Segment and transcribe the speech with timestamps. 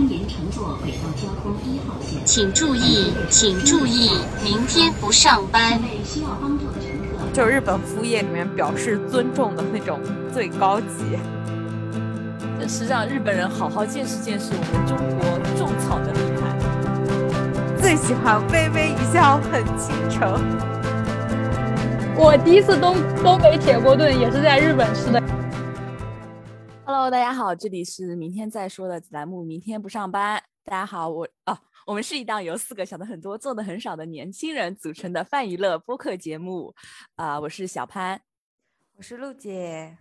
[0.00, 2.24] 迎乘坐轨道交通一号线。
[2.24, 4.10] 请注意，请注意，
[4.42, 5.80] 明天不上班。
[6.04, 10.00] 需要帮助的乘客，就是日本服务业里面表示尊重的那种
[10.32, 11.18] 最高级。
[12.58, 16.56] 这是让日本人好好见识见识我们中国种草的厉害。
[17.80, 20.40] 最喜欢微微一笑很倾城。
[22.16, 25.22] 我第一次东东北铁锅炖也是在日本吃的。
[27.10, 30.42] 大家好，这里是明天再说的栏目，明天不上班。
[30.64, 31.56] 大家好，我啊，
[31.86, 36.74] 我们是一档由四个想的很多、做的很少的年轻人组成的泛娱乐播客节目。
[37.14, 38.20] 啊、我是小潘。
[38.96, 39.96] 我是陆姐，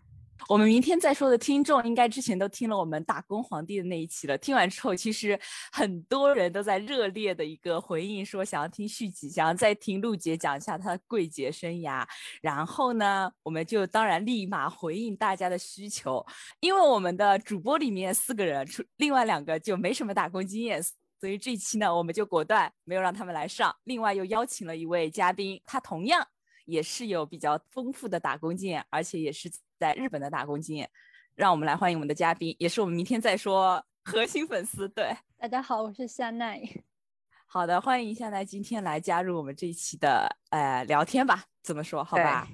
[0.48, 4.38] 我们明天再说的听众，应该之前都听了我们打工皇帝的那一期了。
[4.38, 5.40] 听完之后，其实
[5.72, 12.06] 很多人都在热烈的一个回应，说想要听续集，想要再听陆姐讲一下她的柜姐生涯。
[12.42, 16.24] 然后呢，我们就当然立马回应大家的需求，
[16.60, 20.84] 因为我们的主播里面四个人，除另外两个就没什么打工经验。
[21.20, 26.28] 所以这一期呢，我们就果断没有让他们来上，另外又邀请了一位嘉宾，他同样
[26.66, 29.50] 也是有比较丰富的打工经验，而且也是
[29.80, 30.90] 在日本的打工经验。
[31.36, 34.88] 让我们来欢迎我们的嘉宾，也是我们明天再说核心粉丝。
[34.88, 36.62] 对，大家好，我是夏奈。
[37.46, 42.04] 好的，欢迎夏奈今天来加入我们这一期的呃聊天吧，怎么说？
[42.04, 42.48] 好吧，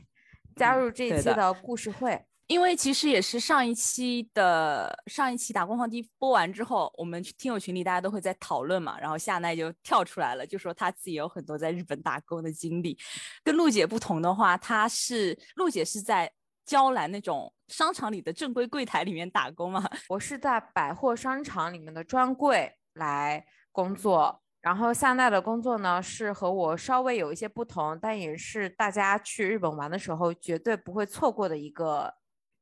[0.56, 2.26] 加入这一期的故事会。
[2.48, 12.98] 因为其实也是上一期的上一期打工皇帝播完之后，我们听友群里大家都会在讨论嘛，然后夏奈就跳出来了，就说她自己有很多在日本打工的经历。
[13.44, 16.30] 跟陆姐不同的话，她是陆姐是在
[16.72, 32.14] 娇兰那种商场里的正规柜台里面打工吗， 我是在百货商场里面的专柜来工作，然后夏奈的工作呢是和我稍微有一些不同，但也是大家去日本玩的时候绝对不会错过的一个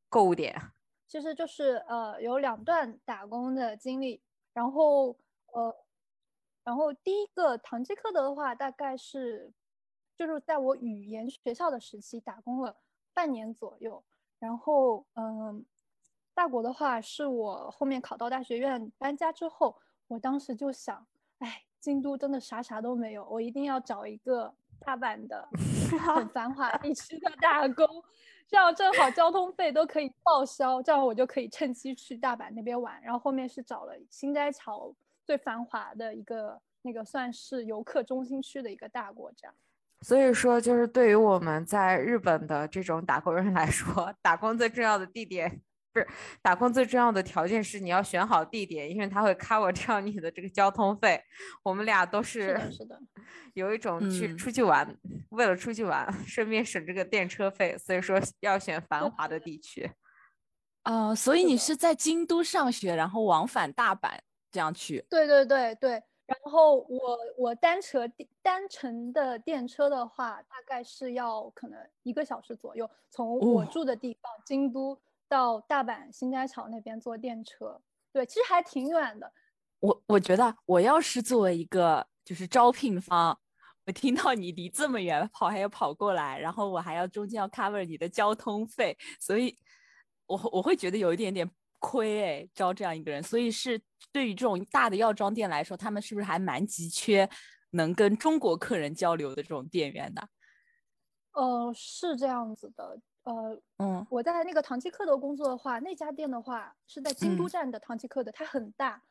[0.10, 0.60] 购物点。
[1.06, 4.24] 其实就是呃有两段打工的经历，
[4.54, 5.16] 然后
[5.54, 5.86] 呃，
[6.64, 9.54] 然后第一个堂吉诃德的话，大概是
[10.18, 12.76] 就是在我语言学校的时期打工了
[13.20, 14.02] 半年左右，
[14.40, 15.66] 然后嗯、
[16.34, 19.76] 大国的话是我后面考到大学院搬家之后，
[20.08, 21.06] 我当时就想，
[21.40, 25.46] 哎，京都真的啥啥都没有，我一定要找一个大阪的
[26.16, 27.86] 很繁华地区的打工。
[28.48, 33.02] 这样正好交通费都可以报销，这样我就可以趁机去大阪那边玩。
[33.02, 39.54] 然后后面是找了新斋桥最繁华的一个那个算是游客中心区的一个大国这样。
[40.02, 45.62] 所以说，就是对于我们在日本的这种打工人来说， 打工最重要的地点
[45.92, 46.08] 不是
[46.42, 51.22] 打工最重要的条件是你要选好地点，因为他会 cover 掉你的这个交通费。
[51.64, 52.98] 我们俩都是，是的，
[53.56, 54.96] 有一种去嗯出去玩，
[55.30, 59.92] 为了出去玩，顺便省这个电车费，所以说要选繁华的地区。
[60.84, 64.12] 呃， 所以你是在京都上学，然后往返大阪
[64.52, 65.04] 这样去。
[65.10, 66.04] 对对对对。
[66.30, 68.08] 然后我我单车
[68.42, 74.96] 单程的电车的话，大概是要可能一个小时左右，从我哦住的地方京都
[75.28, 77.82] 到大阪新斋桥那边坐电车。
[78.14, 79.32] 对，其实还挺远的。
[79.80, 83.40] 我我觉得我要是作为一个就是招聘方，
[83.86, 89.58] 我听到你离这么远跑还要跑过来，然后我还要中间要 cover 你的交通费，所以
[90.28, 93.24] 我我会觉得有一点点亏哎，招这样一个人。
[93.24, 93.82] 所以是
[94.12, 97.28] 对于这种大的药妆店来说，他们是不是还蛮急缺
[97.72, 100.30] 能跟中国客人交流的这种店员的？
[101.34, 103.00] 呃，是这样子的。
[103.24, 109.04] 呃，嗯我在那个唐吉诃德工作的话，那家店的话是在京都嗯站的唐吉诃德，它很大，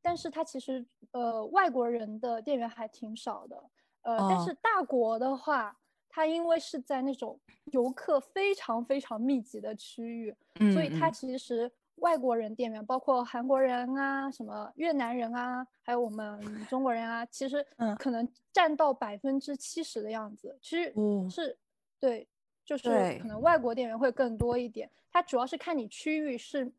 [0.00, 3.56] 但是它其实呃外国人的店员还挺少的。
[4.02, 5.76] 呃，但哦是大国的话，
[6.08, 7.38] 它因为是在那种
[7.72, 20.58] 游客非常非常密集的区域，嗯所以它嗯其实外国人店员，包括韩国人啊、什么越南人啊，还有我们中国人啊，其实嗯可能占到百分之七十的样子。
[20.60, 21.58] 其实哦是
[21.98, 22.28] 对，
[22.64, 24.90] 就是可能外国店员会更多一点。
[25.10, 26.70] 它主要是看你区域是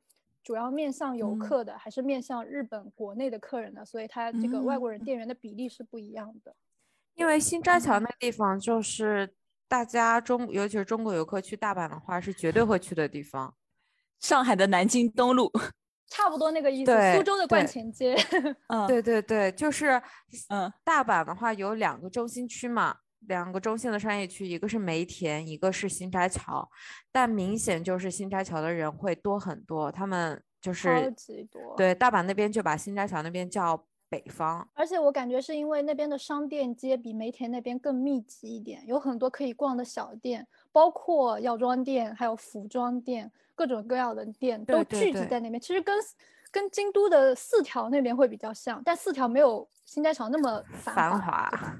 [0.43, 6.55] 主要面向游嗯客的，还是面向日本国内的客人的，所以它这个外国人嗯店员的比例是不一样的。
[7.15, 9.33] 因为新斋桥那个地方就是
[9.67, 13.55] 大家中，尤其是中国游客去大阪的话，是绝对会去的地方。
[14.19, 15.51] 上海的南京东路，
[16.09, 16.91] 差不多那个意思。
[17.15, 18.15] 苏州的观前街，
[18.69, 20.01] 嗯对对对，就是
[20.49, 22.95] 嗯大阪的话有两个中心区嘛，
[23.27, 26.69] 两个中心的商业区，一个是梅田，一个是新斋桥，
[27.11, 31.75] 但明显就是新斋桥的人会多很多，他们就超是级多。
[31.75, 45.59] 对大阪那边就把新斋桥那边叫北方，而且我感觉是因为那边的商店街比梅田那边更密集一点，有很多可以逛的小店，包括药妆店，还有服装店，各种各样的店都聚集对对对在那边。
[45.59, 45.97] 其实跟
[46.49, 51.49] 跟京都的四条那边会比较像，但四条没有新街桥那么繁华。
[51.49, 51.77] 华，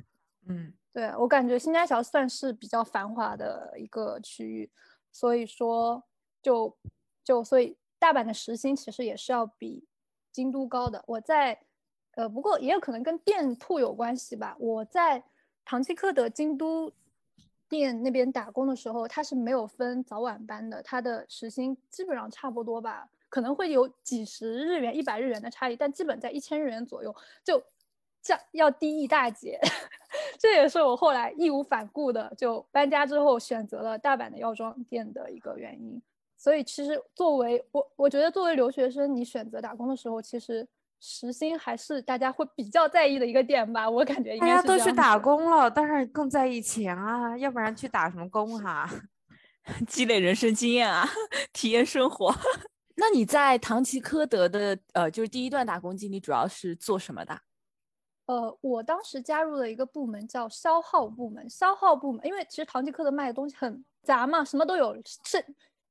[0.48, 4.70] 嗯，对我感觉新街桥算是比较繁华的一个区域，
[5.12, 6.04] 所以说
[6.42, 6.78] 就
[7.24, 9.88] 就所以大阪的时薪其实也是要比
[10.34, 11.02] 京都高的。
[11.08, 11.58] 我在
[12.18, 14.56] 呃，不过也有可能跟店铺有关系吧。
[14.60, 15.24] 我在
[15.64, 16.92] 唐吉诃德京都
[17.70, 27.62] 店那边打工的时候，他是没有分早晚班的，他的时薪基本上差不多吧，可能会有几十日元、一百日元的差异，但基本在一千日元左右，就
[28.20, 29.60] 这要低一大截。
[30.40, 36.02] 这也是我后来义无反顾的就搬家之后选择了大阪的药妆店的一个原因。
[36.36, 40.68] 所以其实作为我，我觉得作为留学生，你选择打工的时候，其实。
[41.00, 48.90] 时薪还是大家会比较在意的一个点吧，我感觉应该大家都去打工了，当然更在意钱啊，要不然去打什么工哈？
[49.86, 51.08] 积累人生经验啊，
[51.54, 52.34] 体验生活。
[52.96, 57.40] 那你在唐吉诃德的呃，就是第一段打工经历主要是做什么的？
[58.26, 61.48] 呃，我当时加入了一个部门叫消耗部门。
[61.50, 65.46] 消耗部门，因为其实唐吉诃德卖的东西很杂嘛，什么都有，是，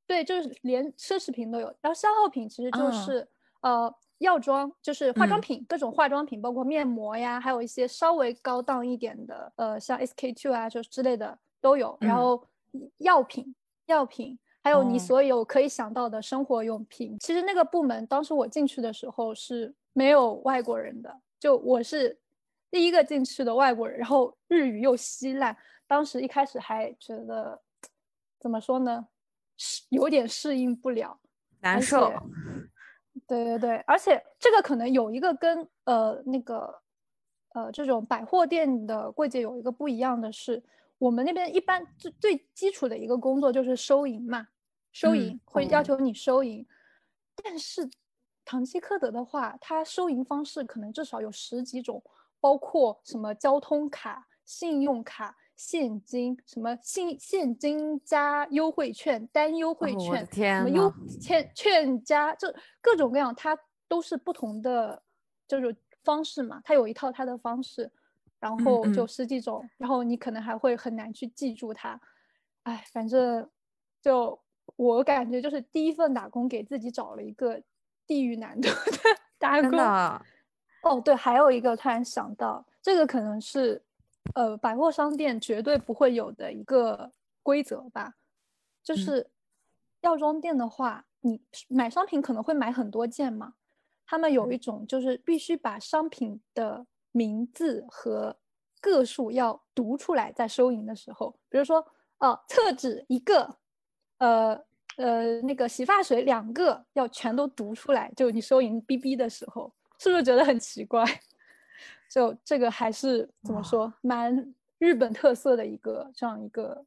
[0.07, 1.67] 对，就是连奢侈品都有。
[1.81, 3.29] 然后消耗品其实就是
[3.61, 3.95] 呃。
[4.19, 11.97] 药妆就是化妆品，各种化妆品，包括面膜呀，还有一些稍微高档一点的，呃，像 SK two 啊，就之类的都有。
[12.01, 12.43] 然后
[12.99, 13.55] 药品，
[13.87, 17.19] 药品，还有你所有可以想到的生活用品。
[17.21, 22.19] 其实那个部门当时我进去的时候是没有外国人的，就我是
[22.71, 25.55] 第一个进去的外国人，然后日语又稀烂，
[25.87, 27.61] 当时一开始还觉得
[28.41, 29.07] 怎么说呢，
[29.59, 31.19] 是有点适应不了，
[31.61, 32.13] 难受。
[33.27, 36.83] 对对对，而且这个可能有一个跟呃那个
[37.55, 40.63] 呃这种百货店的柜姐有一个不一样的是，
[40.99, 44.47] 我们那边一般最最基础的一个工作就是收银嘛，
[44.93, 46.65] 收银会要求你收银，
[47.43, 47.91] 但是
[48.45, 52.03] 唐吉诃德的话，它收银方式可能至少有十几种，
[52.41, 55.37] 包括什么交通卡、信用卡。
[55.57, 62.47] 现金什么现现金加优惠券单优惠券什么优券券加就
[62.83, 63.59] 各种各样，它
[63.89, 65.03] 都是不同的
[65.49, 65.75] 就是
[66.05, 67.91] 方式嘛，它有一套它的方式，
[68.39, 71.99] 然后就十几种，然后你可能还会很难去记住它。
[72.65, 73.49] 哎，反正
[74.03, 74.39] 就
[74.77, 77.63] 我感觉就是第一份打工给自己找了一个
[78.07, 78.75] 地狱难度的
[79.39, 79.79] 打工。
[80.83, 83.83] 哦，对，还有一个突然想到，这个可能是。
[84.35, 87.11] 呃，百货商店绝对不会有的一个
[87.43, 88.15] 规则吧，
[88.83, 89.31] 就是
[90.01, 93.55] 药妆店的话，你买商品可能会买很多件嘛，
[94.05, 98.37] 他们有一种就是必须把商品的名字和
[98.81, 101.85] 个数要读出来，在收银的时候，比如说，
[102.19, 103.57] 哦，厕纸一个，
[104.19, 104.61] 呃
[104.97, 111.05] 呃，那个洗发水两个，要全都读出来，就你收银哔哔的时候，是不是觉得很奇怪？
[112.09, 116.85] 就这个还是怎么说，蛮日本特色的一个这样一个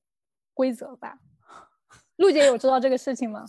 [0.53, 1.19] 规则吧。
[2.17, 3.45] 陆姐有知道这个事情吗？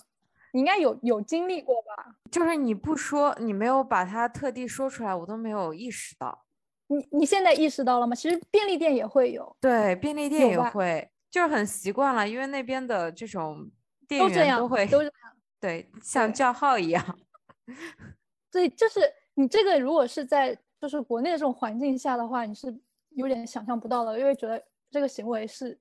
[0.53, 2.17] 你应该有有经历过吧？
[2.31, 6.45] 就是你不说，你没有把它特地说出来，我都没有意识到。
[6.89, 8.17] 你你现在意识到了吗？
[8.17, 13.71] 其实便利店也会有，对，便利店也会，就是很习惯了，因为那边的这种
[14.09, 15.13] 店员都会都这样，
[15.61, 17.19] 对，像叫号一样。
[18.51, 19.01] 对，就是
[19.35, 20.59] 你这个如果是在。
[20.81, 22.75] 就是国内的这种环境下的话，你是
[23.11, 25.79] 有点想象不到的，因为觉得这个行为是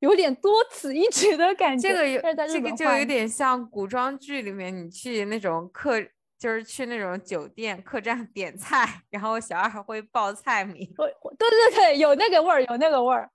[0.00, 1.88] 有点多此一举的感觉。
[1.88, 6.00] 这个有这个就有点像古装剧里面你去那种客，
[6.38, 10.92] 就是去那种酒店客栈点菜，然后小二会报菜名。
[10.96, 13.30] 对对对，有那个味儿，有那个味儿。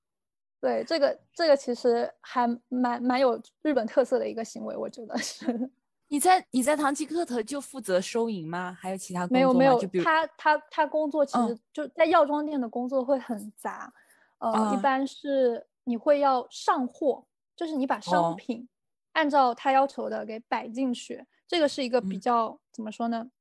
[0.59, 5.69] 对，这个这个其实还蛮蛮有日本特色的一个行为，我觉得是。
[6.07, 8.77] 你在你在唐吉诃德就负责收银吗？
[8.79, 13.91] 还有其他工作没有没有，就比如他他他工作其实就在药妆店的工作会很杂，
[14.37, 18.69] 呃，一般是你会要上货，就是你把商品
[19.13, 23.31] 按照他要求的给摆进去，这个是一个比较怎么说呢，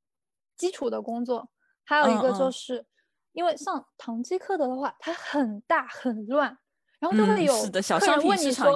[0.57, 1.47] 基础的工作。
[1.83, 2.83] 还有一个就是
[3.33, 6.57] 因为像唐吉诃德的话，它很大很乱，
[6.97, 7.53] 然后就会有
[7.99, 8.75] 客人问你说，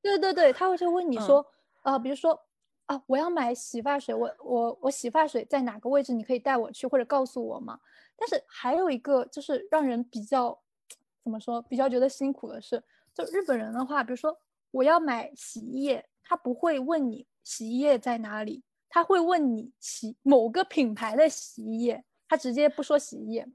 [0.00, 1.44] 对对对，他会就问你说，
[1.82, 2.45] 啊，比如说。
[2.86, 6.12] 啊，我要买洗发水，我我我洗发水在哪个位置？
[6.12, 7.80] 你可以带我去或者告诉我吗？
[8.16, 10.56] 但是还有一个就是让人比较
[11.24, 14.40] 怎么说，比较觉得辛苦的是，就日本人的话，比如说
[14.70, 23.48] 我要买洗衣液，他不会问你洗衣液在哪里，他会问你洗某个品牌的洗衣液，他直接不说洗衣液。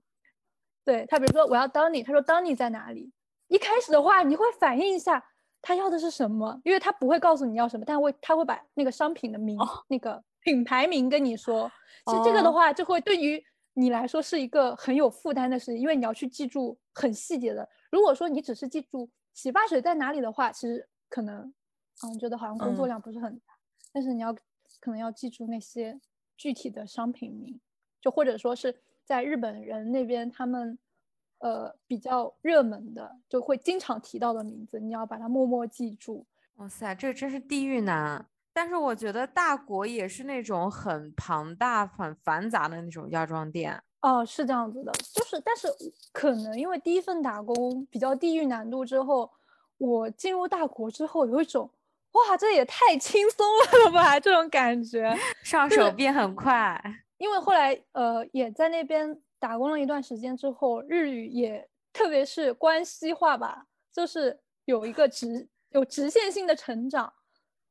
[0.83, 3.13] 对他，比如说我要 Downy，他说 Downy 在哪里？
[3.47, 5.30] 一开始的话，你会反应一下。
[5.61, 6.59] 他要的是什么？
[6.63, 11.71] 因为他不会告诉你要什么，但会他会把那个商品的名那个品牌名跟你说。
[12.05, 17.67] 其实这个的哦话，就会对于你来说是一个很有负担的事情，因为你要去记住很细节的。
[17.91, 21.53] 如果说你只是记住洗发水在哪里的话，其实可能，
[22.03, 23.53] 嗯，觉得好像工作嗯量不是很大。
[23.93, 24.33] 但是你要
[24.79, 25.99] 可能要记住那些
[26.35, 27.61] 具体的商品名，
[28.01, 30.77] 就或者说是在日本人那边他们
[31.41, 36.25] 呃比较热门的，就会经常提到的名字，你要把它默默记住。
[36.55, 38.25] 哇塞，这真是地狱难。
[38.53, 43.81] 但是我觉得大国也是那种很庞大、很繁杂的那种药妆店。
[44.01, 45.67] 哦，是这样子的，就是，但是
[46.11, 49.31] 可能因为第一份打工比较地域难度之后，
[49.77, 51.69] 我进入大国之后有一种，
[52.11, 53.45] 哇，这也太轻松
[53.85, 55.15] 了吧，这种感觉。
[55.43, 56.79] 上手变很快。
[57.17, 67.11] 因为后来呃也在那边打工了一段时间之后，日语也特别是关西话吧，就是有一个直有直线性的成长。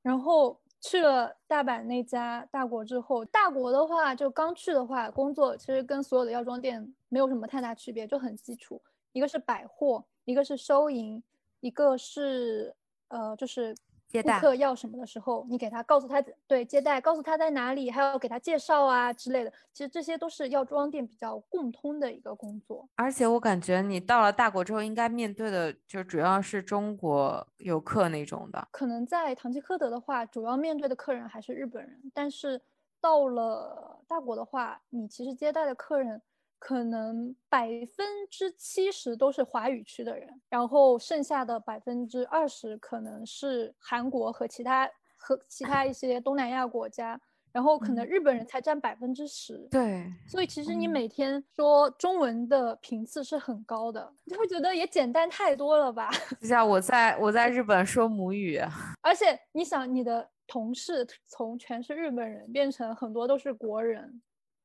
[0.02, 8.82] 然后去了大阪那家大国之后，大国的话就刚去的话，工作其实跟所有的药妆店没有什么太大区别，就很基础。
[9.12, 11.22] 一个是百货，一个是收银，
[11.60, 12.74] 一个是
[13.08, 13.76] 呃就是
[14.10, 19.52] 接待客要什么的时候，你给他告诉他对接待，告诉他在哪里，还要给他介绍啊之类的。
[19.72, 22.88] 其实这些都是药妆店比较共通的一个工作。
[22.96, 28.66] 而且我感觉你到了大国之后，应该面对的就主要是中国游客那种的。
[28.72, 32.60] 可能在唐吉诃德的话，主要面对的客人还是日本人，但是
[33.00, 36.20] 到了大国的话，你其实接待的客人
[36.60, 47.18] 可能百分之七十都是华语区的人，然后剩下的百分之二十可能是韩国和其他和其他一些东南亚国家，
[47.50, 49.66] 然后可能嗯日本人才占百分之十。
[49.70, 56.10] 对，所以其实你嗯每天说中文的频次是很高的，你会觉得也简单太多了吧？
[56.38, 58.60] 就像我在我在日本说母语，
[59.00, 64.20] 而且你想，你的同事从全是日本人变成很多都是国人，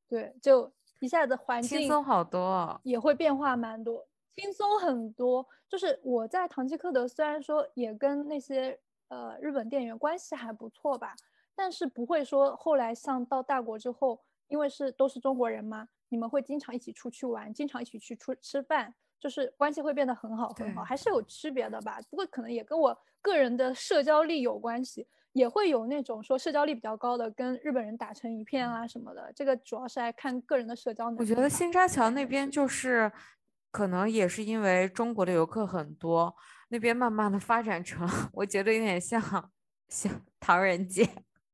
[0.09, 2.79] 对，就一下子环境轻松好多。
[2.83, 5.45] 也会变化蛮多，轻松很多。
[5.67, 11.15] 就是我在唐吉诃德，虽然说也跟那些呃日本店员关系还不错吧，
[11.55, 21.99] 但是不会说后来像到大国之后，因为是都是中国人嘛，你们会经常一起出去玩，经常一起去出吃饭，就是关系会变得很好很好，还是有区别的吧。
[22.09, 25.07] 不过可能也跟我个人的社交力有关系。
[25.35, 29.29] 也会有那种说社交力比较高的，跟日本人打成一片啊什么的。
[29.35, 31.19] 这个主要是来看个人的社交能力。
[31.19, 33.11] 我觉得新沙桥那边就是，
[33.69, 36.33] 可能也是因为中国的游客很多，
[36.69, 39.21] 那边慢慢的发展成， 我觉得有点像
[39.89, 41.05] 像唐人街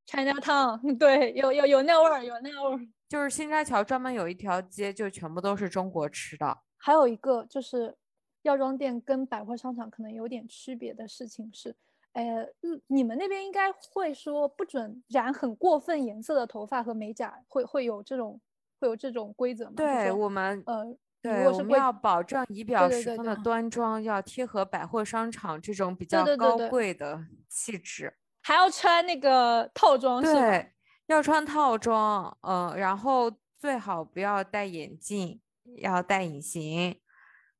[0.05, 2.87] ，China Town， 对，有有有那味儿，有那味儿。
[3.09, 6.55] 就是新沙桥专门有一条街，就全部都是中国吃的。
[6.77, 7.97] 还有一个就是，
[8.43, 11.75] 药妆店跟百货商场可能有点区别的事情是，
[12.13, 18.39] 呃，嗯你们那边应该会说不准染很过分颜色的头发和美甲，会会有这种
[18.79, 19.73] 会有这种规则吗？
[19.77, 28.13] 对我们，呃，对我们要保证仪表十分的对端庄，要贴合百货商场这种比较高贵的气质。
[28.43, 30.39] 还要穿那个套装是吧？
[30.41, 30.71] 对，
[31.05, 35.39] 要穿套装，嗯，然后最好不要戴眼镜，
[35.77, 36.99] 要戴隐形。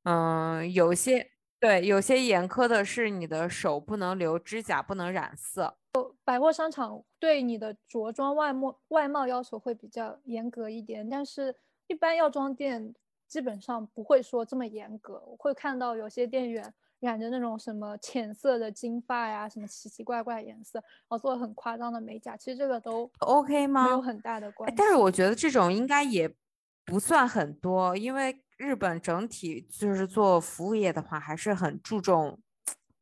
[0.03, 1.29] 嗯，有些
[1.61, 5.77] 对，有些严苛的是你的手不能留指甲，不能染色。
[6.23, 12.95] 百货商场对你的着装外貌外貌要求会比较严格一点，但是一般药妆店
[13.27, 15.21] 基本上不会说这么严格。
[15.27, 24.01] 我会看到有些店员染着那种什么浅色的金发呀，什么奇奇怪怪颜色，然后做很夸张的美甲，其实这个都 OK 吗没有？
[24.01, 24.71] 很大的关系。
[24.71, 26.27] 哎但是我觉得这种应该也
[26.91, 32.37] 不算很多，因为日本整体就是做服务业的话，还是很注重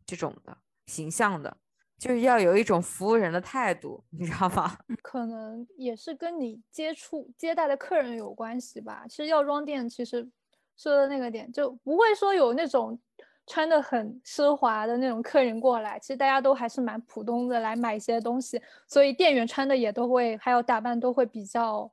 [0.06, 0.56] 这种的
[0.86, 1.58] 形象的，
[1.98, 4.78] 就是要有一种服务人的态度，你知道吗？
[5.02, 9.08] 可能也是跟你接触接待的客人有关系吧。
[9.10, 10.30] 其实药妆店其实
[10.78, 13.00] 说的那个点就不会说有那种
[13.48, 21.92] 穿的很奢华的那种客人过来，其实大家都还是蛮普通的来买一些东西，所以店员穿的也都会，还有打扮都会比较，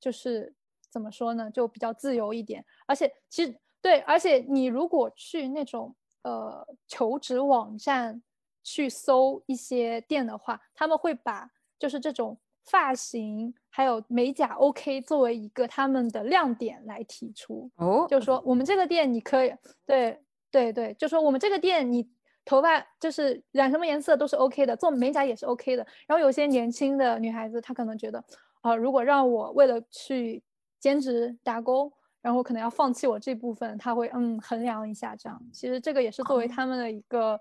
[0.00, 0.52] 就是
[0.90, 2.64] 怎么说呢，就比较自由一点。
[2.86, 8.22] 而且其实对，而且你如果去那种呃求职网站
[8.62, 17.70] 去搜一些店的话，他们会把就是这种发型还有美甲 OK 作为一个他们的亮点来提出。
[17.76, 19.54] 哦，就说我们这个店你可以，
[19.86, 22.06] 对对对，就说我们这个店你
[22.44, 25.86] 头发就是染什么颜色都是 OK 的，做美甲也是 OK 的。
[26.06, 28.22] 然后有些年轻的女孩子，她可能觉得，
[28.62, 30.42] 啊、如果让我为了去
[30.80, 35.40] 兼职打工，然后可能要放弃我这部分，他会嗯衡量一下这样。
[35.52, 37.40] 其实这个也是作为哦他们的一个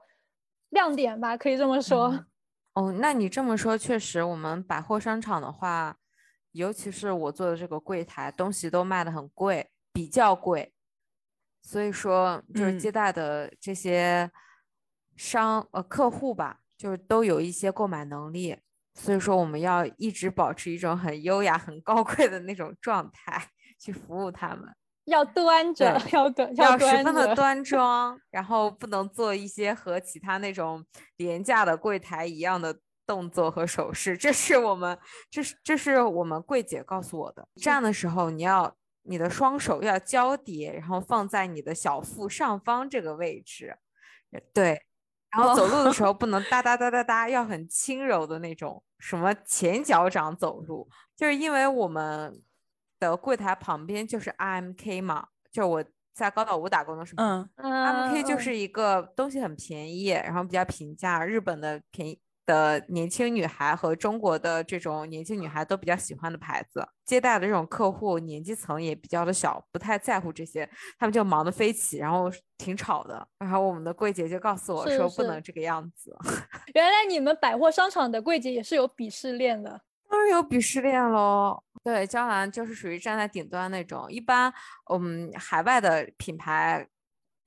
[0.70, 2.08] 亮点吧，可以这么说。
[2.10, 2.26] 嗯
[2.74, 5.98] 哦，那你这么说，确实，我们百货商场的话，
[6.52, 10.72] 尤其是我做的这个柜台，东西都卖的很贵，比较贵。
[11.64, 14.30] 所以说，就是接嗯待的这些
[15.16, 18.60] 商呃客户吧，就是都有一些购买能力。
[18.98, 23.50] 所以说，我们要一直保持一种很优雅、很高贵的那种状态
[23.80, 24.76] 去服务他们。
[25.06, 27.34] 要端着，要端要十分的。
[27.36, 30.84] 端 庄，然后不能做一些和其他那种
[31.16, 34.18] 廉价的柜台一样的动作和手势。
[34.18, 34.98] 这是我们，
[35.30, 37.48] 这是这是我们柜姐告诉我的。
[37.56, 43.78] 站的时候，你要你的双手要交叠，然后放在你的小腹上方这个位置，
[44.32, 44.82] 呃对。
[45.30, 52.42] 然后走路的时候不能哒哒哒哒哒，要很轻柔的那种，什么前脚掌走路，就是因为我们
[53.00, 57.50] 的柜台旁边就是 RMK 嘛，就是我在高岛屋打工的时候，嗯。
[57.58, 58.40] RMK 就嗯。
[58.40, 66.84] 是一个东西很便宜，然后比较平价，日本的便宜的年轻女孩和中国的这种年轻女孩都比较喜欢的牌子。
[67.06, 73.28] 接待的这种客户年纪层也比较的小，不太在乎这些，他们就忙得飞起，然后挺吵的。
[73.38, 76.18] 然后我们的柜姐就告诉我说不能这个样子。
[76.74, 79.82] 原来你们百货商场的柜姐也是有鄙视链的。
[80.10, 81.62] 当然有鄙视链喽。
[81.84, 84.12] 对，娇兰就是属于站在顶端那种。
[84.12, 84.54] 一般，
[84.92, 86.86] 嗯，海外的品牌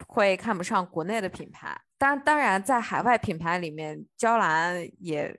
[0.07, 1.81] 会看不上国内的品牌。
[1.99, 5.39] 当当然，在海外品牌里面，娇兰也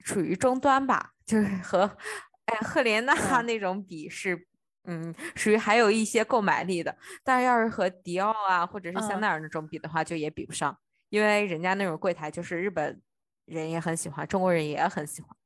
[0.00, 1.96] 属于中端吧，就是和
[2.44, 4.46] 哎赫莲娜嗯那种比是，
[4.84, 6.96] 嗯，属于还有一些购买力的。
[7.24, 13.02] 但是要是和迪奥啊或者是香嗯奈儿那种比的话，就也比不上，因为人家那种柜台就是日本
[13.44, 15.36] 人也很喜欢，中国人也很喜欢。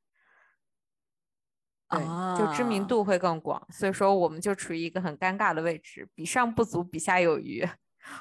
[1.89, 2.01] 对，
[2.39, 7.67] 就知名啊度会更广，所以说我们就处于一个很尴尬的位置，比上不足，比下有余，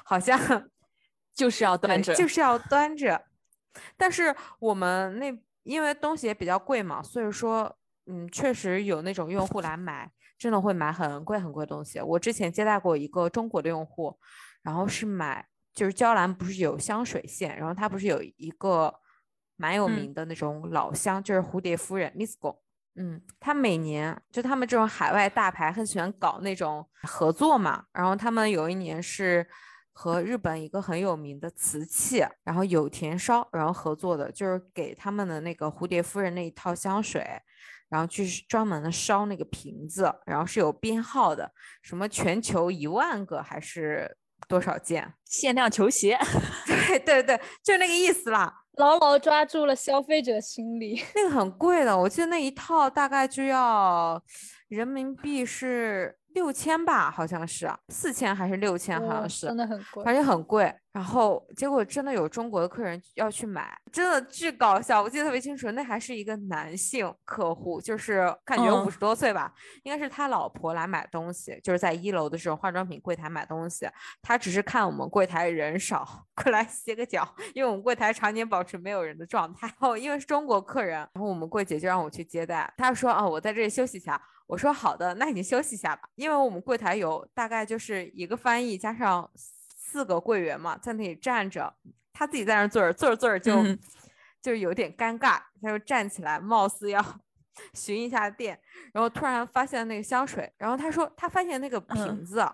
[0.04, 0.38] 好像
[1.34, 3.24] 就是要端着，就是要端着。
[3.96, 5.32] 但是我们那
[5.62, 12.00] 因为东西也比较贵嘛，所以说嗯，确实有那种用户来买，真的会买很贵很贵的东西。
[12.00, 14.18] 我之前接待过一个中国的用户，
[14.62, 18.92] 然后是买就是娇兰不是有香水线，然后它不是有一个
[19.56, 22.58] 蛮有嗯名的那种老香，就是蝴蝶夫人 Misco。
[22.96, 29.48] 嗯，他每年就他们这种海外大牌很喜欢搞那种合作嘛，然后他们有一年是
[29.92, 37.26] 和日本一个很有名的瓷器，然后有田烧，然后合作的，就是给他们的那个蝴蝶夫人那一套香水，
[37.88, 44.16] 然后去专门的烧那个瓶子，然后是有编号的，什么全球一万个还是
[44.48, 45.12] 多少件？
[45.26, 46.18] 限量球鞋，
[46.66, 48.56] 对对对，就那个意思啦。
[48.74, 51.02] 牢牢抓住了消费者心理。
[51.14, 54.22] 那个很贵的，我记得那一套大概就要
[54.68, 60.04] 人民币是六千吧，好像是四千还是六千，好像是，真的很贵。
[60.04, 60.74] 反正很贵。
[60.92, 65.00] 然后结果真的有中国的客人要去买，真的巨搞笑。
[65.00, 69.52] 我记得特别清楚，那还是一个男性客户，就是感觉嗯五十多岁吧，
[69.84, 73.88] 应该是他老婆来买东西，就是在一楼的这种化妆品柜台买东西。
[74.20, 79.72] 他只是看我们柜台人少，过来歇个脚，因为我们柜台常年保持没有人的状态。
[79.78, 84.20] 哦，因为是中国客人，然后我们柜姐就让我去接待，她说哦，我在这里休息一下。
[84.50, 91.72] 我说好的，那你休息一下吧，因为我们柜台有大概就是一个翻译加上四个柜员嘛，在那里站着，
[92.12, 93.78] 他自己在那坐着，坐着坐着就、嗯
[94.42, 97.04] 就有点尴尬，他就站起来，貌似要
[97.74, 98.58] 巡一下店，
[98.92, 102.44] 然后突然发现那个香水，然后他说他发现那个瓶嗯子。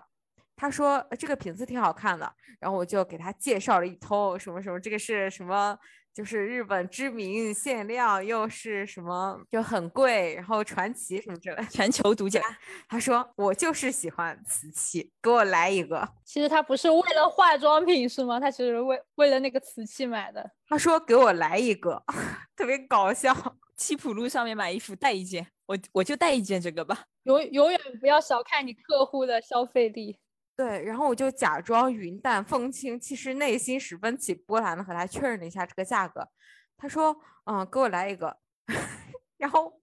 [0.59, 5.77] 他说呃这个瓶子挺好看的，然后我就给他介绍了一通什么什么，这个是什么，
[6.17, 11.63] 就是日本知名限量，又是什么就很贵，然后传奇什么之类。
[11.69, 12.41] 全球独家。
[12.89, 16.09] 他说我就是喜欢瓷器，给我来一个。
[16.25, 18.39] 其实他不是为了化妆品是吗？
[18.39, 20.49] 他其实为为了那个瓷器买的。
[20.67, 22.03] 他说给我来一个，
[22.57, 23.31] 特别搞笑。
[23.77, 27.03] 七浦路上面买衣服带一件，我我就带一件这个吧。
[27.25, 30.17] 永永远不要小看你客户的消费力。
[30.57, 36.27] 对，然后我就假装云淡风轻，其实内心十分起波澜的和他确认了一下这个价格。
[36.75, 37.15] 他说
[37.45, 38.35] ：“嗯，给我来一个。
[39.37, 39.79] ”然后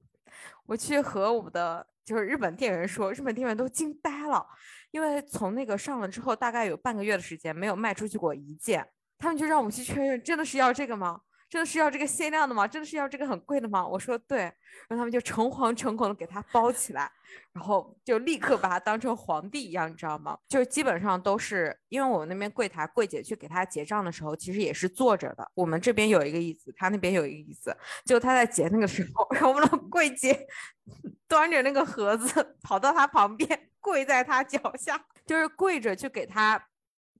[0.66, 4.44] 我去和我们的就是日本店员说，日本店员都惊呆了，
[4.90, 8.84] 因为从那个上了之后，大概有半个月的时间没有卖出去过一件，
[9.16, 11.20] 他们就让我去确认，真的是要这个吗？
[11.48, 12.66] 真的是要这个限量的吗？
[12.66, 13.86] 真的是要这个很贵的吗？
[13.86, 17.10] 我说对，然后他们就诚惶诚恐的给它包起来，
[17.52, 20.36] 然后就立刻把它当成皇帝一样，你知道吗？
[20.48, 25.48] 就是基本上都是因为我们那边柜台柜姐去给他结账的时候，其实也是坐着的。
[25.54, 30.46] 我们这边有一个椅子，他那边有一个椅子，就他在结那个时候， 然后我们的柜姐
[31.28, 36.60] 端着那个盒子跑到他旁边，跪在他脚下，就是跪着去给他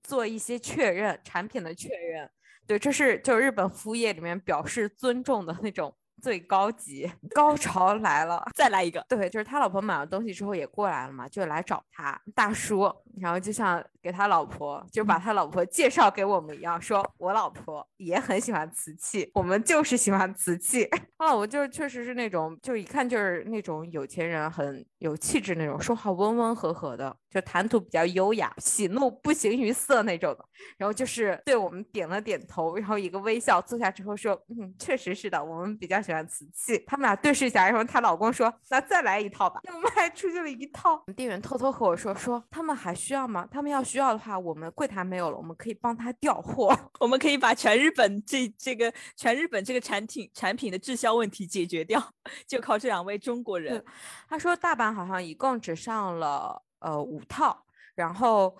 [0.03, 2.29] 做一些确认产品的确认。
[2.67, 8.45] 对，这是就是日本服务业里面表示尊重的那种最高级， 高潮来了。
[8.53, 20.87] 再来一个，对，就是他老婆买了东西之后也过来了嘛，就来找他大叔，然后就像给他老婆，就把他老婆介绍给我们一样，说我老婆也很喜欢瓷器，我们就是喜欢瓷器。
[21.17, 30.45] 啊，我就是确实是那种，就一看就是那种有钱人，很有气质那种，说话温温和和的，就谈吐比较优雅，喜怒不形于色那种的。
[30.77, 36.83] 然后就是对我们点了点头，然后一个微笑，坐下之后说，嗯，确实是的，我们比较喜欢瓷器。
[36.85, 41.03] 他们俩对视一下，然后她老公说，那再来一套吧，又卖出去了一套。
[41.15, 43.47] 店员偷偷和我说，说他们还需要吗？
[43.49, 46.77] 他们要需要的话，我们柜台没有了，我们可以帮他调货。
[46.99, 52.01] 我们可以把全日本这这个全日本这个产品产品的滞销问题解决掉，
[52.47, 53.83] 就靠这两位中国人。
[54.29, 57.65] 他说大阪好像一共只上了呃五套，
[57.95, 58.55] 然后。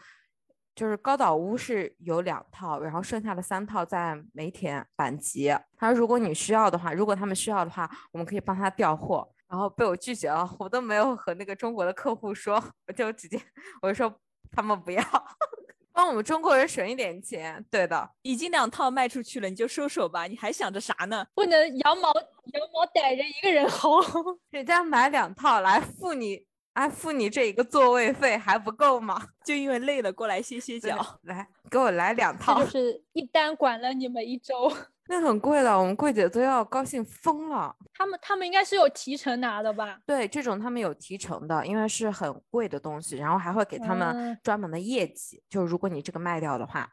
[0.75, 5.55] 就是高岛屋是有两套，然后剩下的三套在梅田阪急。
[5.77, 9.27] 他说如果你需要的话，如果他们需要的话，我们可以帮他调货。
[9.47, 13.39] 然后被我拒绝了，我都没有和那个中国的客户说，我就直接
[13.81, 14.13] 我就说
[14.51, 15.01] 他们不要，
[15.93, 17.63] 帮我们中国人省一点钱。
[17.69, 21.25] 对的，已经两套卖出去了，你就收手吧，你还想着啥呢？
[21.35, 24.03] 不能羊毛羊毛逮着一个人薅，
[24.49, 26.45] 人家买两套来付你。
[26.75, 29.29] 哎，付你这一个座位费还不够吗？
[29.45, 31.19] 就因为累了，过来歇歇脚。
[31.23, 32.61] 来，给我来两 套。
[32.63, 34.69] 就是一单管了你们一周，
[35.07, 37.73] 那很贵的，我们柜姐都要高兴疯了。
[37.93, 39.99] 他们他们应该是有提成拿的吧？
[40.05, 45.41] 对，这种他们有提成的，因为是很贵的东西，然后还会给他们专门的业绩。
[45.49, 46.91] 就如果你这个卖掉的话。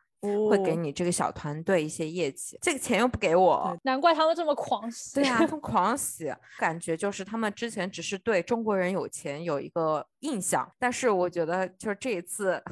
[0.48, 5.14] 会给你这个小团队一些业绩，这个钱又不给我，难怪他们这么狂喜。
[5.16, 12.62] 对啊，他们 狂喜，感觉就是他们之前只是对中国人有钱有一个印象，但是我觉得就是这一次，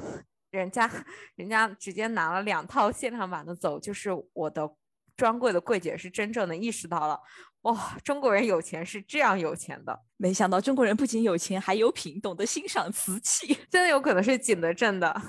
[0.51, 0.89] 人家
[1.35, 4.69] 人家直接拿了两套限量版的走，就是我的
[5.17, 7.19] 专柜的柜姐是真正的意识到了，
[7.63, 9.99] 哇，中国人有钱是这样有钱的。
[10.15, 15.21] 没想到中国人不仅有钱还有品，懂得欣赏瓷器，真的有可能是景德镇的。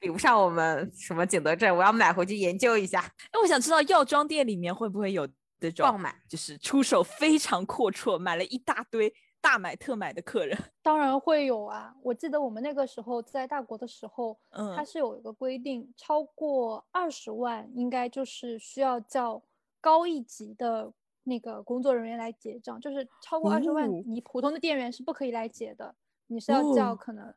[0.00, 3.00] 比不上我们什么景德镇，我要买回去研究一下。
[3.00, 5.28] 哎，我想知道药妆店里面会不会有
[5.60, 10.58] 这种爆买，就是出手非常阔绰，买了一大堆大买特买的客人。
[10.82, 11.94] 当然会有啊！
[12.02, 19.42] 我记得我们那个时候在大国的时候，嗯，它是有一个规定，超过二十万应该就是需要叫
[19.82, 20.90] 高一级的
[21.24, 25.94] 那个工作人员来结账，就是超过二十万，你普通的店员是不可以来结的，
[26.28, 27.34] 你是要叫可能。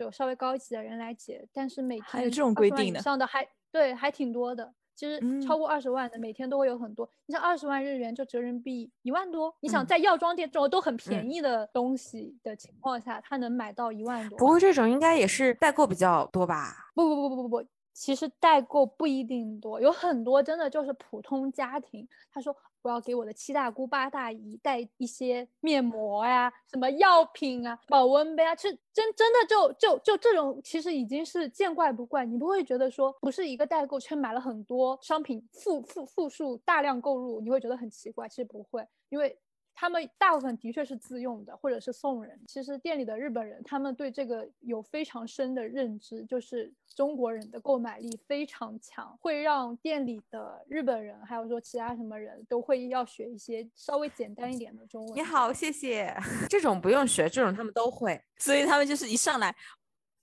[0.00, 4.72] 就稍微高级的人来结，但是每天还有这种规定的上的还对还挺多的。
[4.96, 7.06] 其实超过二十万的每天都会有很多。
[7.26, 9.54] 你像二十万日元就折人民币一万多。
[9.60, 14.38] 你想在药妆店这种都很便宜的东西的情况下，他能买到一万多？
[14.38, 16.90] 不过这种应该也是代购比较多吧？
[16.94, 17.64] 不不不不不不。
[17.92, 22.08] 其实代购不一定多，有很多真的就是普通家庭。
[22.32, 32.24] 他说我要给我的七大姑八大姨带一些面膜呀、什么药品啊、保温杯啊，这真真的就就就这种，其实已经是见怪不怪。
[32.24, 38.28] 你不会觉得说不是一个代购却买了很多商品复复复数大量购入，你会觉得很奇怪。
[38.28, 39.38] 其实不会，因为。
[39.80, 42.38] 他们大部分的确是自用的，或者是送人。
[42.46, 55.16] 其实店里的日本人，他们对这个有非常深的认知，就是中国人的购买力非常强，会让店里的日本人，还有说其他什么人都会要学一些稍微简单一点的中文。
[55.16, 56.14] 你好，谢谢。
[56.50, 59.56] 这种不用学，这种他们都会，所以他们就是一上来，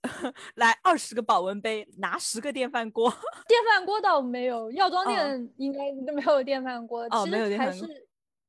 [0.54, 3.10] 来二十个保温杯，拿十个电饭锅。
[3.48, 7.04] 电饭锅倒没有，药妆店应该都没有电饭锅。
[7.10, 7.88] 哦，没有电饭锅。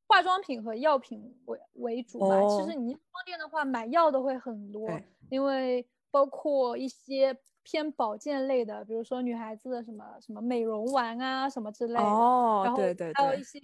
[0.09, 2.35] 化妆品和药品为为主吧。
[2.49, 4.89] 其实你药妆店的话，买药的会很多，
[5.29, 12.03] 因为包括一些偏保健类的，比如说女孩子的什么什么美容丸啊什么之类的。
[12.03, 13.61] 哦，然后对对还有一些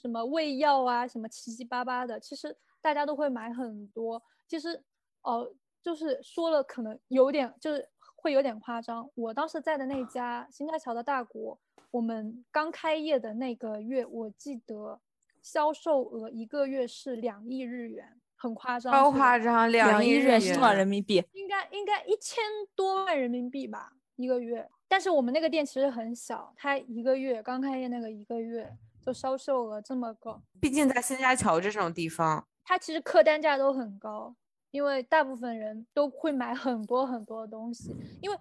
[0.00, 4.22] 什么胃药啊，什么七七八八的，其实大家都会买很多。
[4.48, 4.82] 其实，
[5.20, 9.10] 呃，就是说了可能有点，就是会有点夸张。
[9.14, 11.58] 我当时在的那家新开桥的大国，
[11.90, 14.98] 我们刚开业的那个月，我记得。
[15.42, 18.92] 销售额一个月是两亿日元，很夸张。
[18.92, 21.22] 超夸张，两亿日元是多少人民币？
[21.32, 22.42] 应该应该一千
[22.76, 24.70] 多万人民币吧，一个月。
[24.88, 28.70] 但是我们那个店其实很小，它一个月刚开业那个一个月
[29.04, 30.40] 就销售额这么高。
[30.60, 34.34] 毕竟在新家桥这种地方，它其实客单价都很高，
[34.70, 38.38] 因为大部分人都会买很多很多的东西，因为。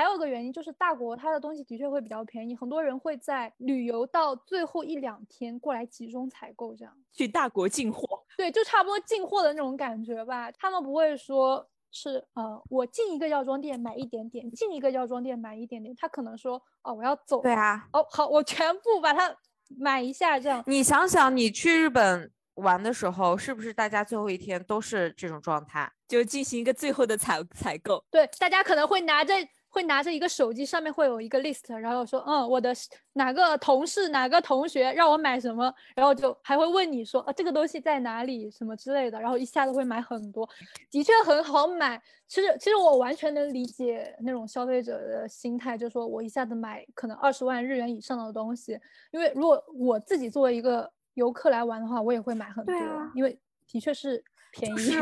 [0.00, 8.24] 还有个原因就是大国它的东西的确会比较便宜，很多人会在旅游到最后一两天过来集中采购，这样去大国进货。
[8.34, 10.50] 对，就差不多进货的那种感觉吧。
[10.52, 15.94] 他们不会说是呃，我进一个药妆店买一点点，进一个药妆店买一点点。
[15.94, 17.42] 他可能说哦，我要走。
[17.42, 17.86] 对啊。
[17.92, 19.36] 哦，好，我全部把它
[19.76, 20.64] 买一下这样。
[20.66, 25.92] 你想想，你去日本玩的时候，是不是大家最后一天都是这种状态？
[26.08, 28.02] 就进行一个最后的采采购。
[28.10, 29.34] 对，大家可能会拿着
[29.70, 40.48] 会拿着一个手机，上面会有一个 list，然后说，嗯，我的是哪个同事哪个同学让我买什么，然后就还会问你说，啊，这个东西在哪里什么之类的，然后一下子会买很多，
[40.90, 42.02] 的确很好买。
[42.26, 48.78] 其实其实我完全能理解那种消费者的心态，就是说我一下子买可能二十万日元以上的东西，
[49.12, 54.78] 因为如果我自己作为一个游客来玩的话，我也会买很多，啊因为的确是便宜。
[54.78, 55.00] 是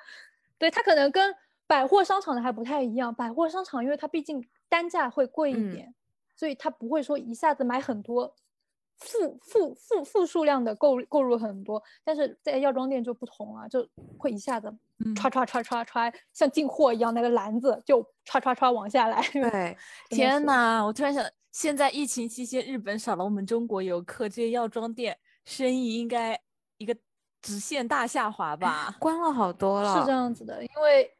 [0.58, 1.34] 对，他可能跟
[1.66, 3.14] 百货商场的还不太一样。
[3.14, 5.94] 百货商场，因为它毕竟单价会贵一嗯点，
[6.36, 8.34] 所以它不会说一下子买很多，
[8.98, 11.82] 负负负负数量的购购入很多。
[12.04, 13.86] 但是在药妆店就不同了，就
[14.18, 14.68] 会一下子
[15.04, 19.20] 嗯歘歘歘歘歘，像进货一样，那个篮子就歘歘歘往下来。
[19.32, 19.76] 对，
[20.10, 26.38] 天呐，我突然想，现在疫情期间，日本少了我们中国游客，这些药妆店生意应该
[26.78, 26.96] 一个
[27.42, 28.94] 直线大下滑吧？
[29.00, 29.98] 关了好多了。
[29.98, 31.10] 是这样子的，因为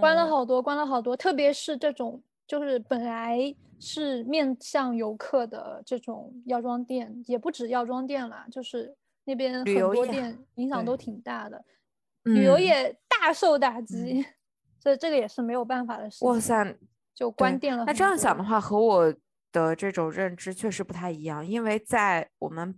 [0.00, 11.64] 关了嗯好多，关了好多，特别是这种就是本来是面向游客的这种药妆店，也不止药妆店啦，就是那边很多店影响都挺大的，
[12.24, 14.24] 旅游嗯业大受打击，
[14.82, 16.28] 所以这个也是没有办法的事情。
[16.28, 16.76] 哇塞，
[17.14, 17.84] 就关店了。
[17.84, 19.14] 那这样想的，话，和我
[19.52, 22.74] 的这种认知确实不太一样，因为在我们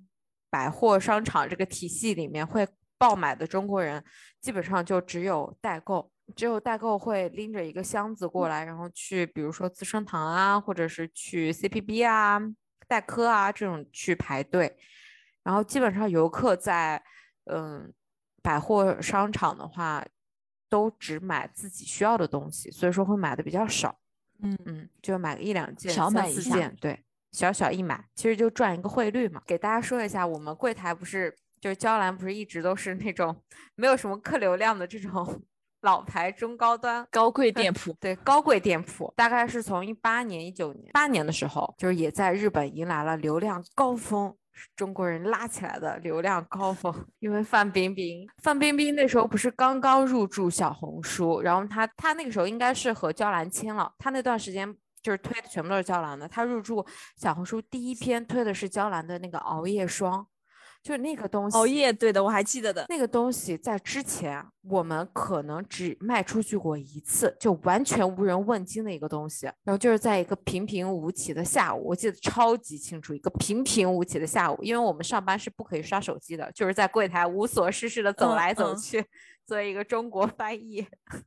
[0.50, 2.66] 百货商场这个体系里面，会
[2.98, 4.04] 爆买的中国人
[4.40, 12.40] 基本上就只有代购，只有代购会拎着一个箱子过来，然后去比如说资生堂啊，或者是去 CPB 啊、
[12.88, 14.76] 代科啊这种去排队，
[15.42, 17.02] 然后基本上游客在
[17.44, 17.92] 嗯
[18.42, 20.04] 百货商场的话，
[20.68, 23.98] 都只买自己需要的东西，所以说会买的比较少。
[24.44, 29.40] 嗯嗯，就买个一两件、少三买一件，对，小小一买，其实就赚一个汇率嘛。
[29.46, 33.40] 给大家说一下，我们柜台不是就是娇兰，不是一直都是那种
[33.76, 35.40] 没有什么客流量的这种
[35.82, 46.92] 老牌中高端高贵店铺，对高贵店铺，大概是从一八年、一九年、八年的时候，就是也在日本迎来了流量高峰，是中国人拉起来的流量高峰。
[47.18, 54.74] 因为范冰冰，范冰冰那时候不是刚刚入驻小红书，然后她她那个时候应该是和娇兰签了，她那段时间。
[55.02, 60.24] 就是推的全部都是娇兰的，她入驻小红书第一篇推的是娇兰的那个熬夜霜，
[60.82, 61.56] 就是那个东西。
[61.56, 62.84] 熬夜，对的，我还记得的。
[62.88, 69.46] 那个东西在之前我们可能只卖出去过一次，就完全无人问津的一个东西。
[69.62, 79.04] 然后就是在一个平平无奇的下午，我记得超级清楚，一个平平无奇的下午，因为我们上班是不可以刷手机的，就是在柜台无所事事的走嗯来走嗯去，
[79.46, 80.86] 作为一个中国翻译。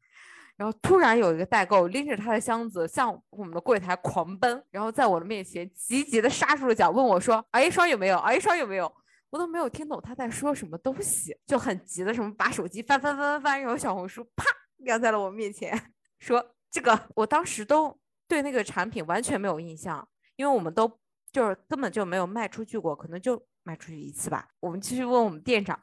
[0.58, 8.18] 然后突然有一个代购拎着他的箱子向我们的柜台狂奔，然后在我的面前急急的刹住了脚，问我说：“熬夜霜有没有？
[8.18, 8.90] 熬夜霜有没有？”
[9.36, 14.46] 我都没有听懂他在说什么东西，就很急的什么把手机翻翻翻翻翻，然后小红书啪
[14.78, 15.78] 撂在了我面前，
[16.20, 20.90] 说这个我当时都对那个产品完全没有印象，因为我们都
[21.34, 24.48] 就是根本就没有卖出去过，可能就卖出去一次吧。
[24.62, 25.78] 我们继续问我们店长，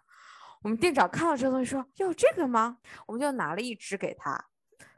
[0.63, 2.79] 我们店长看到这东西说要这个吗？
[3.07, 4.43] 我们就拿了一支给他。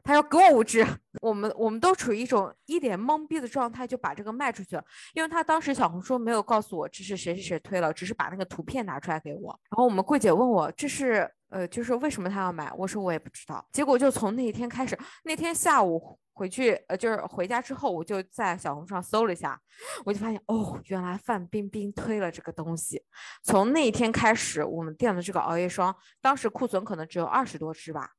[0.05, 0.85] 他说给我五支，
[1.19, 4.85] 我们我们都处于一种一脸懵逼的状态，就把这个卖出去了。
[5.13, 9.59] 因为他当时小红书没有告诉我这是谁谁谁推了，只是把那个图片拿出来给我。
[9.71, 12.71] 然后我们柜姐问我这是呃，就是为什么他要买？
[12.77, 13.67] 我说我也不知道。
[13.71, 19.59] 结果就从那一天开始，那天下午回去呃，就是回家之后，我就在小红书上搜了一下，
[20.05, 23.01] 我就发现哦，原来范冰冰推了这个东西。
[23.41, 28.11] 从那一天开始，我们店的这个熬夜霜，当时库存可能只有二十多支吧，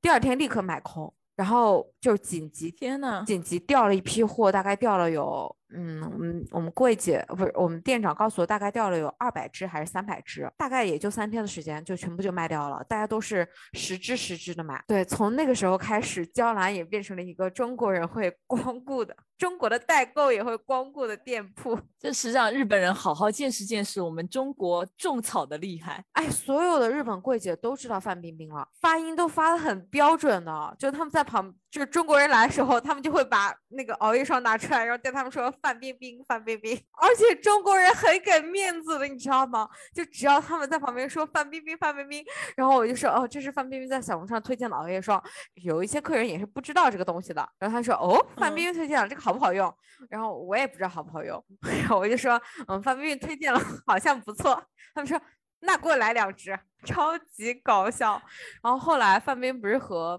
[0.00, 1.12] 第二天立刻买空。
[1.38, 14.82] 然后就紧急天呐，紧急调了一批货，大概调了有，嗯，我们我们柜姐不是我们店长告诉我，大概掉了有二百只还是三百只，大概也就三天的时间就全部就卖掉了，大家都是十只十只的买。
[14.86, 21.78] 对，从那个时候开始，娇兰也变成了一个中国人会 光顾的，中国的代购也会光顾的店铺。
[21.98, 26.04] 这是让日本人好好见识见识我们中国种草的厉害。
[26.12, 36.74] 哎，所有的日本柜姐都知道范冰冰了，发音都发的很标准呢，就他们在旁，就是中国人来的时候，他们就会把那个熬夜霜拿出来，然后对他们说范冰冰，范冰冰。
[37.00, 39.68] 而且中国人很给面子的，你知道吗？
[39.94, 42.24] 就只要他们在旁边说范冰冰，范冰冰，
[42.56, 45.22] 然后我就说哦，这是范冰冰在小红书上推荐的熬夜霜。
[45.54, 49.72] 有一些客人也是不知道这个东西的，然后他说哦，范冰冰推荐了这个好不好用？
[50.08, 51.44] 然后我也不知道好不好用，
[51.80, 54.62] 然后我就说嗯，范冰冰推荐了，好像不错。
[54.94, 55.20] 他们说
[55.60, 58.20] 那给我来两支，超级搞笑。
[58.62, 60.18] 然后后来范冰不是和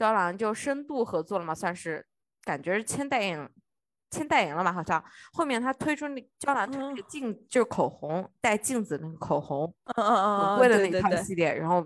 [0.00, 2.06] 娇兰就深度合作了嘛，算是
[2.42, 3.50] 感觉是签代言
[4.10, 4.72] 签代言了嘛？
[4.72, 10.16] 好像后面他推出那娇兰推那个镜，就是口红带镜子那个口红，嗯嗯
[10.54, 11.54] 嗯贵的那对对对套系列。
[11.54, 11.76] 然后，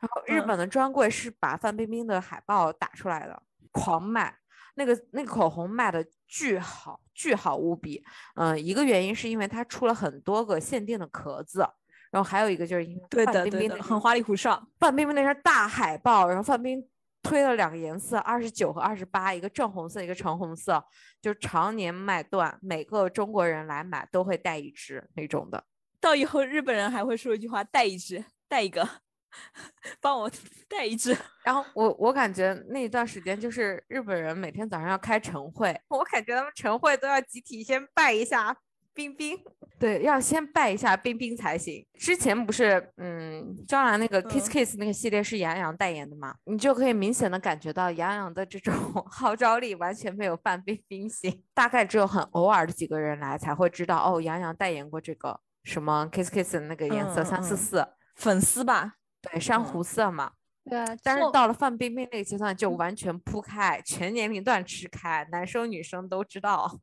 [0.00, 4.36] 然后日嗯本的专柜是把范冰冰的海报打出来的，狂卖。
[4.76, 8.04] 那个那个口红卖的巨好，巨好无比。
[8.34, 11.66] 嗯，一个原因是因为它出了很多个限定的壳子，
[12.10, 14.60] 然后还有一个就是因为对范冰冰那很花里胡哨。
[14.78, 16.84] 范冰冰那张大海报，然后范冰
[17.24, 20.84] 推了两个颜色，二十九和二十八，一个正红色，一个橙红色，
[21.20, 25.64] 就常年卖断，每个中国人来买都会带一支那种的。
[25.98, 28.86] 到以后日本人还会说一句话：带一只，带一个，
[30.00, 30.30] 帮我
[30.68, 31.16] 带一只。
[31.42, 38.54] 然后我我感觉那一段时间就是日本人每天早上要开晨会，我感觉他们晨会都要集体先拜一下
[38.94, 39.36] 冰冰，
[39.78, 41.84] 对，要先拜一下冰冰才行。
[41.98, 48.72] 之前不是嗯，娇兰那个 Kiss 嗯 Kiss 那个系列是杨洋代言的嘛，你就可以明显的感觉到杨洋的这种
[49.10, 60.32] 号召力完全没有范冰冰行，大概只有很偶尔的几个人来才会知道哦，杨洋代言过这个什么 Kiss Kiss 的那个颜色三四四，粉丝吧，对，珊嗯瑚色嘛。
[60.70, 66.80] 对啊，但是到了范冰冰那个阶段，嗯就完全铺开，全年龄段吃开，男生女生都知道。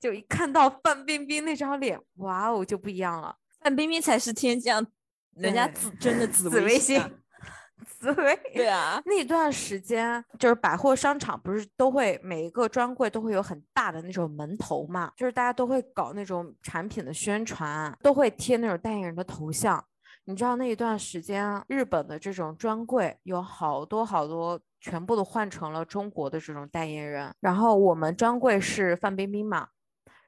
[0.00, 3.36] 就一看到范冰冰那张脸，哇哦，就不一样了。
[3.60, 4.86] 范冰冰才是天降
[5.34, 7.02] 人家紫真的紫紫微星
[7.98, 8.38] 紫薇。
[8.54, 19.84] 对啊，那段时间，就是百货商场不是都会每一个专柜都会有很大的那种门头嘛，就是大家都会搞那种产品的宣传，都会贴那种代言人的头像。
[20.28, 27.32] 你知道那一段时间，日本的这种专柜有好多好多，全部都换成了中国的这种代言人。
[27.38, 29.68] 然后我们专柜是范冰冰嘛，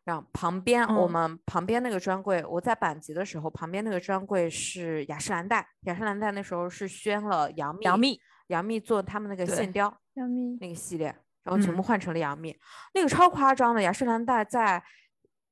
[0.05, 11.07] 然后旁边我嗯们旁边那个专柜，我在阪急的时候，旁边那个专柜是雅诗兰黛，雅诗兰黛那时候是宣了杨幂，杨幂杨幂做他们那个线雕杨幂那个系列，
[11.43, 12.57] 然后全部嗯换成了杨幂，
[12.95, 13.83] 那个超夸张的。
[13.83, 14.81] 雅诗兰黛在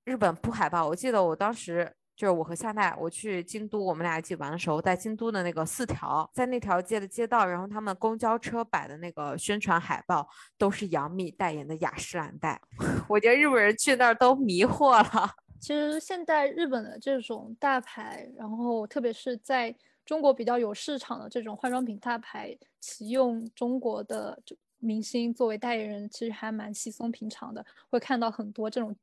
[0.04, 10.26] 日本铺海报，我记得我当时就是我和夏奈，我去京都，我们俩一起玩的时候，在京都的那个四条，在那条街的街道，然后他们公交车摆的那个宣传海报
[10.56, 12.58] 都是杨幂代言的雅诗兰黛，
[13.06, 15.30] 我觉得日本人去那儿都迷惑了。
[15.60, 19.74] 其实现在日本的这种大牌，然后特别是在
[20.04, 28.94] 中国比较有市场的这种化妆品大牌，启用中国的这明星作为代言人，其实还蛮稀松平常的，会看到很多这种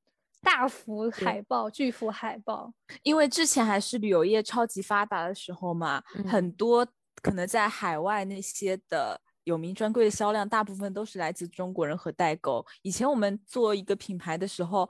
[0.44, 2.72] 大幅海报、巨幅海报。
[3.02, 6.86] 因为之前还是旅游业超级发达的时候嘛，嗯很多
[7.22, 12.66] 可能在海外那些的有名专柜的销量，大部分都是来自中国人和代购。
[12.82, 14.90] 以前我们做一个品牌的时候，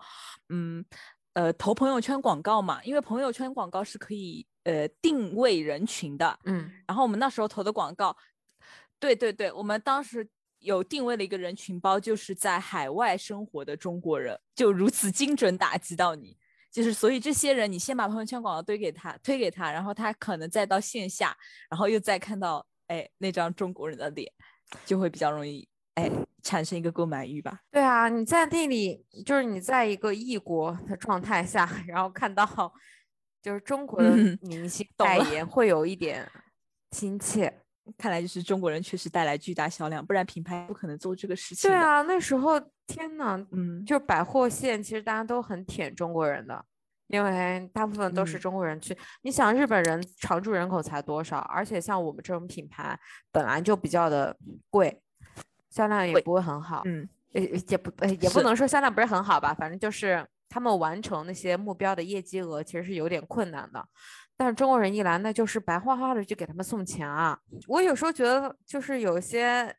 [0.49, 0.83] 嗯，
[1.33, 8.15] 呃，投朋友圈广告嘛，因为朋友圈广告是可以呃定位人群的，嗯，然后我们那时候投的广告，
[8.99, 10.27] 对对对，我们当时
[10.63, 16.35] 有定位的一个人群包，就是在海外生活的中国人，就如此精准打击到你。
[16.71, 21.37] 就是所以这些人，你先把朋友圈广告推给他，推给他，然后他可能再到线下，
[21.69, 24.27] 然后又再看到哎那张中国人的脸，
[24.83, 26.09] 就会比较容易哎
[26.41, 27.59] 产生一个购买欲吧。
[27.69, 32.43] 对啊，你在那里就是你在一个异国的状态下，然后看到
[33.39, 36.27] 就是中国的嗯明星代言，会有一点
[36.89, 37.62] 亲切。
[37.97, 41.69] 看来就是中国人确实带来巨大销量，不然品牌不可能做这个事情。
[41.69, 46.63] 对啊，那时候天呐，嗯，就百货线其实大家都很舔中国人的，
[47.07, 48.97] 因为大部分都是嗯中国人去。
[49.21, 51.39] 你想日本人常住人口才多少？
[51.39, 52.97] 而且像我们这种品牌
[53.31, 54.35] 本来就比较的
[54.69, 55.01] 贵，
[55.69, 56.83] 销量也不会很好。
[56.85, 63.85] 嗯，也也不呃也不能说销量不是很好吧，反正就是他们完成那些目标的业绩额其实是有点困难的。
[64.43, 67.39] 但中国人一来，那就是白花花的就给他们送钱啊！
[67.65, 69.73] 我有时候觉得，就是有些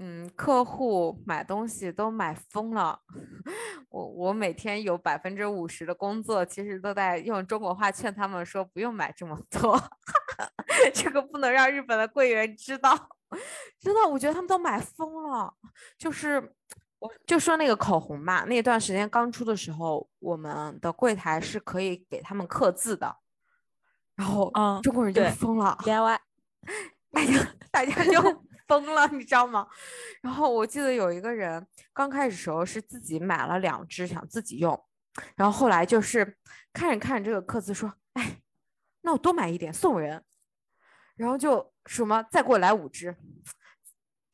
[0.00, 2.98] 嗯客户买东西都买疯了。
[3.90, 9.80] 我我每天有百分之五十的工作，其实都在用中国话劝他们说不用买这么多，
[10.92, 12.90] 这个不能让日本的柜员知道。
[13.78, 15.54] 真的，我觉得他们都买疯了，
[15.96, 16.52] 就是。
[17.00, 23.16] 我就说那个口红吧，那段时间刚出的时候，我们的柜台是可以给他们刻字的，
[24.18, 26.18] 然后嗯中国人就疯了，DIY
[27.12, 29.66] 大家大家就 疯了，你知道吗？
[30.20, 31.64] 然后我记得有一个人
[31.94, 34.84] 刚开始时候是自己买了两支想自己用，
[35.36, 36.36] 然后后来就是
[36.72, 38.40] 看着看着这个刻字说，哎，
[39.02, 40.22] 那我多买一点送人，
[41.16, 43.16] 然后就什么再给我来五支。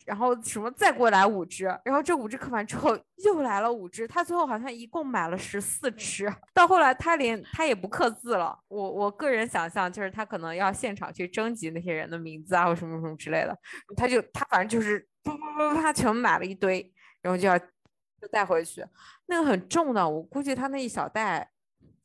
[0.04, 6.30] 然后什么再给我来五只，然后这五只刻完之后又来了五只，他最后好像一共买了十四只。
[6.52, 13.58] 到后来他连他也不刻字了，我我个人想象就是他可能要现场去征集那些人的名字啊或什么什么之类的，
[13.96, 16.92] 他就他反正就是啪啪啪啪全买了一堆，
[17.22, 18.84] 然后就要就带回去。
[19.26, 21.50] 那个很重的，我估计他那一小袋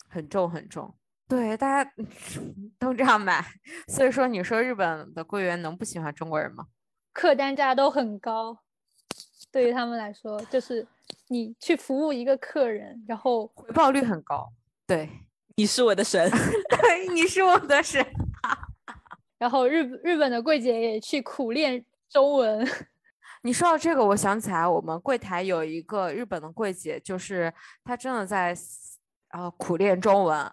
[0.07, 0.95] 很重很重。
[1.27, 1.91] 对，大家
[2.79, 3.45] 都这样买，
[3.87, 6.65] 所以说你说日本的柜员能不喜欢中国人吗？
[7.13, 8.57] 客单价都很高，
[9.51, 10.87] 对于他们来说，就是
[11.27, 14.51] 你去服务一个客人，然后回报率很高。
[14.85, 15.09] 对，
[15.55, 16.29] 你是我的神，
[16.69, 18.05] 对，你是我的神。
[19.37, 22.67] 然后日日本的柜姐也去苦练中文。
[23.43, 27.53] 你说到这个，我想起来我们柜台有一个日本的柜姐，就是
[27.85, 28.53] 她真的在
[29.29, 30.51] 呃苦练中文。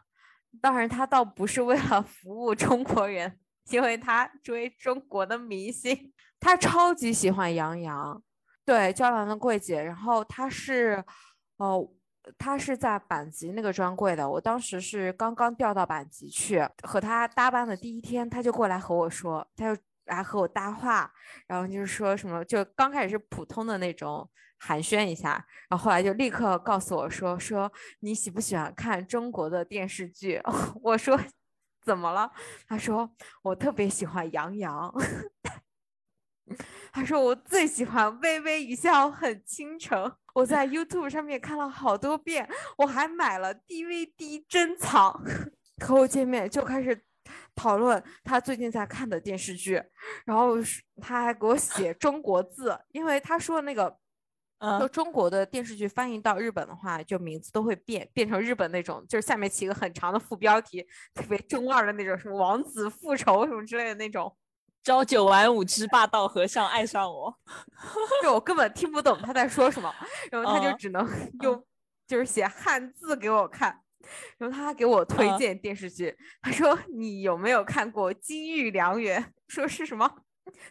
[0.60, 3.40] 当然，她倒不是为了服务中国人，
[3.70, 8.22] 因为她追中国的明星，他超级喜欢杨洋，
[8.64, 9.82] 对娇兰的柜姐。
[9.82, 11.02] 然后他是，
[11.56, 11.88] 哦，
[12.38, 14.28] 他是在阪急那个专柜的。
[14.28, 21.12] 我当时是刚刚调到阪急去，和他搭班的第一天，他就过来和我说，他就来和我搭话，
[21.46, 24.28] 然后就是说什么，就刚开始是普通的那种。
[24.58, 25.32] 寒暄一下，
[25.68, 27.70] 然后后来就立刻告诉我说：“说
[28.00, 30.40] 你喜不喜欢看中国的电视剧？”
[30.82, 31.20] 我说
[31.84, 32.32] ：“怎么了？”
[32.66, 33.10] 他说
[33.44, 34.90] ：“我特别喜欢杨洋。”
[36.92, 45.22] 他说：“我最喜欢《微微一笑很倾城》，我在 YouTube 上面看了好多遍，我还买了 DVD 珍藏。
[45.84, 46.98] ”和我见面就开始
[47.54, 49.82] 讨论他最近在看的电视剧，
[50.24, 50.54] 然后
[51.00, 53.98] 他还给我写中国字，因为他说那个。
[54.80, 60.82] 就中国的电视剧翻译到日本的话，就名字都会变，变成日本那种，就是下面起一个很长的副标题，
[61.12, 64.34] 特别中二的那种，什么王子复仇什么之类的那种。
[64.86, 67.36] 朝九晚五之霸道和尚爱上我，
[68.22, 69.92] 就我根本听不懂他在说什么，
[70.30, 71.04] 然后他就只能
[71.42, 71.60] 用
[72.06, 73.82] 就是写汉字给我看，
[74.38, 79.20] 然后他还给我推荐电视剧，他说你有没有看过《金玉良缘》？
[79.48, 80.08] 说是什么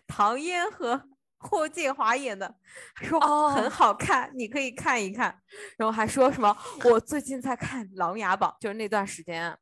[0.07, 1.09] 唐嫣和。
[1.37, 2.55] 霍建华演的，
[3.03, 5.37] 说很好看，你可以看一看。
[5.77, 9.55] 然后还说什么，我最近在看《琅琊榜》，就是那段时间，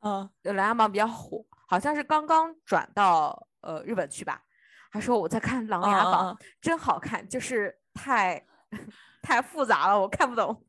[0.00, 4.42] 嗯，《琅琊榜》比较火，好像是刚刚转到呃日本去吧。
[4.90, 8.44] 他说我在看《琅琊榜》，真好看，就是太
[9.22, 10.66] 太复杂了，我看不懂。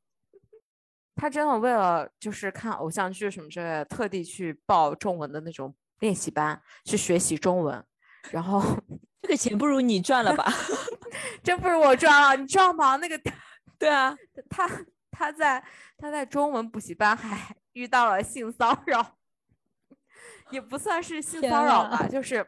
[1.16, 7.84] 他真的为了就是看偶像剧什么之类的，特地去报中文的那种练习班，去学习中文，
[8.30, 8.62] 然后。
[9.24, 10.52] 这个钱不如你赚了吧？
[11.43, 12.95] 真不如我赚了，你知道吗？
[12.97, 13.20] 那个，
[13.80, 14.16] 对啊，
[14.49, 14.70] 他
[15.12, 15.64] 他在
[15.97, 19.18] 他在中文补习班还遇到了性骚扰，
[20.52, 22.45] 也不算是性骚扰吧，就是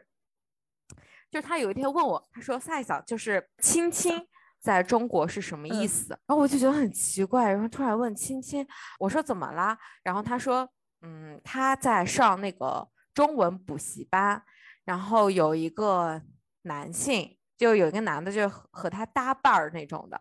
[1.30, 4.20] 就是他有一天问我，他说赛嫂就是亲亲
[4.60, 6.10] 在中国是什么意思？
[6.26, 8.66] 然后我就觉得很奇怪，然后突然问亲亲，
[8.98, 9.76] 我说怎么啦？
[10.02, 10.68] 然后他说，
[11.02, 14.42] 嗯，他在上那个中文补习班，
[14.84, 16.22] 然后有一个。
[16.66, 20.18] 男性就有一个男的，就和他搭伴儿那种的，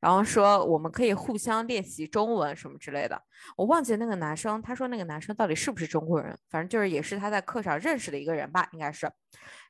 [0.00, 3.20] 然后说我们可以互相练习中文什么之类的。
[3.56, 9.10] 我忘记那个男生，他说那个男生到底是不是中国人，反正就是也是他在课上认识的一个人吧，应该是。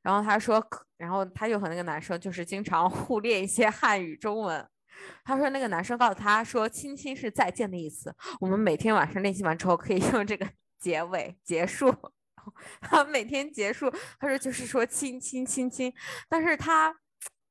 [0.03, 0.64] 然后他说，
[0.97, 4.66] 然后他就和那个男生就是经常互练一些汉语中文。
[5.24, 10.49] 他说那个男生告诉他说，亲亲是再见的意思，我们每天晚上练习完之后可以用这个
[10.79, 11.95] 结尾结束。
[12.81, 15.93] 他每天结束，他说就是说亲亲亲亲，
[16.29, 16.95] 但是他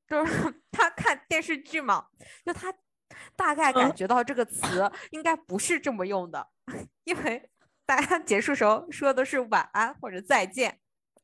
[0.08, 2.08] 就是 他看电视剧嘛，
[2.46, 2.74] 就他
[3.36, 6.48] 大概感觉到这个词应该不是这么用的，
[7.06, 7.50] 因为
[7.86, 10.80] 大家结束时候说的是晚安或者再见，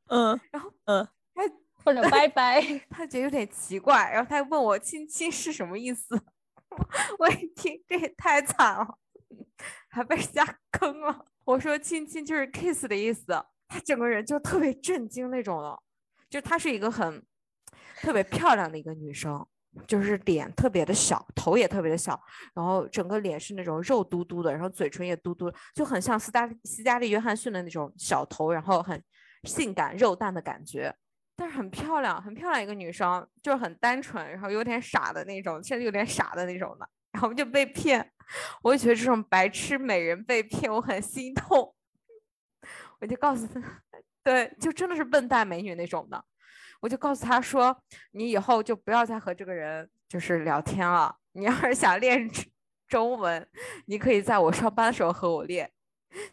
[0.08, 1.44] 嗯，然后嗯，他
[1.84, 6.20] 或者拜拜， 他觉得有点奇怪，然后他问我亲亲是什么意思，
[7.20, 8.98] 我一听这也太惨了，
[9.90, 13.46] 还被人家坑了，我说亲亲就是 kiss 的意思。
[13.68, 15.82] 他整个人就特别震惊那种了，
[16.30, 17.26] 就他是一个很
[18.04, 19.48] 特别漂亮的一个女生，
[19.88, 22.22] 就是脸特别的小，头也特别的小，
[22.54, 29.02] 然后整个脸是那种肉嘟嘟的，然后嘴唇也嘟嘟，就很像斯嘉斯嘉丽约翰逊的那种小头，然后很
[29.46, 30.94] 性感肉蛋的感觉，
[31.38, 38.12] 但是很漂亮，很漂亮一个女生，就是很单纯，然后有点傻的那种，甚至有点傻的那种的，然后就被骗，
[38.62, 41.74] 我就觉得这种白痴美人被骗，我很心痛。
[43.00, 43.62] 我就告诉他，
[44.24, 46.26] 对，就真的是笨蛋美女那种的。
[46.84, 47.74] 我就告诉他说，
[48.12, 51.16] 你以后就不要再和这个人就是聊天了。
[51.32, 52.30] 你要是想练
[52.90, 53.48] 中文，
[53.86, 55.72] 你可以在我上班的时候和我练。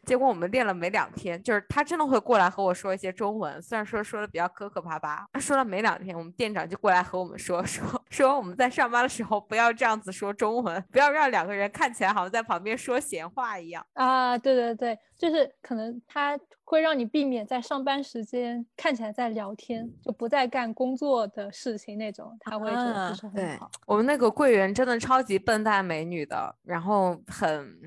[0.04, 5.24] 结果我们练了没两天，就是他真的会过来和我说一些中文，虽然说说的比较磕磕巴巴。
[5.40, 13.86] 说了没两天，我们店长就过来和我们说说说我们在上班的时候不要这样子说中文，不要让两个人看起来好像在旁边说闲话一样。
[13.94, 23.70] 啊，对对对，就是可能他会让你避免在上班时间看起来在聊天，就不再干工作的事情那种，他会觉得不是很对好。
[23.86, 27.78] 我们那个柜员真的超级笨蛋美女的，然后很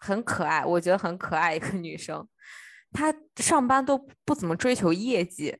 [0.00, 2.26] 很可爱，我觉得很可爱一个女生。
[2.92, 5.56] 她上班都不怎么追求业绩，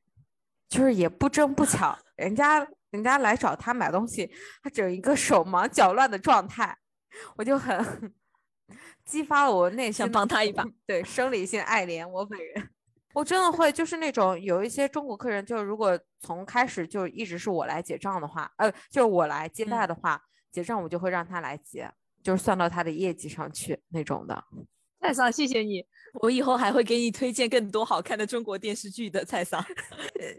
[0.69, 4.29] 就是也不争不抢， 人家人家来找她买东西，
[4.65, 6.77] 她整一个手忙脚乱的状态，
[7.37, 8.13] 我就很
[9.05, 12.69] 激发了我内心想帮他一把，对生理性爱怜我本人。
[13.13, 21.91] 我真的会，就是那种有一些中国客人，就如果从开始就一直是我来结账的话，呃，就是我来接待的话，结账我就会让他来结，
[22.23, 24.45] 就是算到他的业绩上去那种的。
[25.01, 25.85] 蔡桑，谢谢你，
[26.21, 29.25] 我以后还会给你推荐更多好看的中国电视剧的。
[29.25, 29.61] 蔡桑，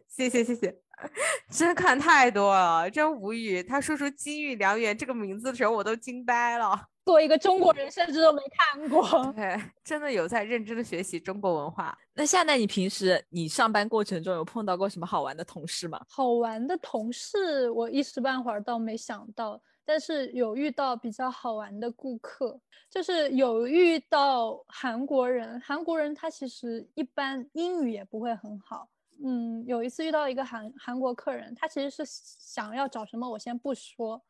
[0.07, 0.73] 谢 谢谢谢，
[1.51, 3.61] 真看太多了，真无语。
[3.61, 6.87] 他说出“金玉良缘”这个名字的时候，我都惊呆了。
[7.11, 9.03] 作为一个中国人，甚至都没看过。
[9.35, 11.97] 对，真的有在认真的学习中国文化。
[12.13, 15.99] 那夏奈，你平时你上班过程中有碰到过什么好玩的同事吗？
[16.07, 22.57] 好玩的同事，我一时半会儿倒没想到，但是有遇到比较好玩的顾客，
[22.89, 25.59] 就是有遇到韩国人。
[25.59, 28.87] 韩国人他其实一般英语也不会很好。
[29.21, 34.23] 嗯，有一次遇到一个韩韩国客人，他其实是想要找什么，我先不说，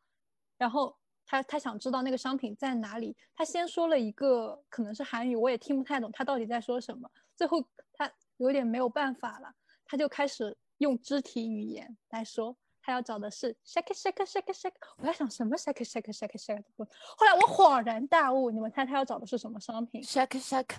[0.58, 0.96] 然后
[1.26, 9.52] 他他想知道那个商品在哪里，他先说了一个可能是韩语，我也听不太懂他到底在说什么，最后他有点没有办法了。
[9.84, 14.72] 他就开始用肢体语言来说，他要找的是 shake shake shake shake。
[14.96, 20.76] 我在想什么 shake shake shake shake 后来我恍然大悟，你们猜他要找的是什么商品？shake shake，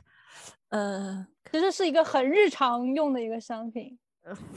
[0.69, 3.99] 呃，其实是一个很日常用的一个商品，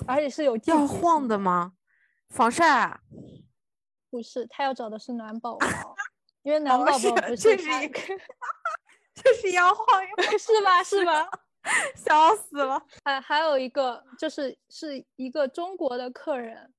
[0.06, 0.56] 而且是有
[0.86, 1.74] 晃的吗？
[2.30, 3.00] 防晒啊？
[4.16, 5.94] 不是，他要找的是暖宝宝，
[6.42, 8.00] 因为 暖宝宝不这是他一个
[9.14, 10.82] 这是摇晃一是吧？
[10.82, 11.28] 是吧？
[11.94, 12.82] 笑死了。
[13.04, 16.72] 还还有一个就是是一个中国的客人，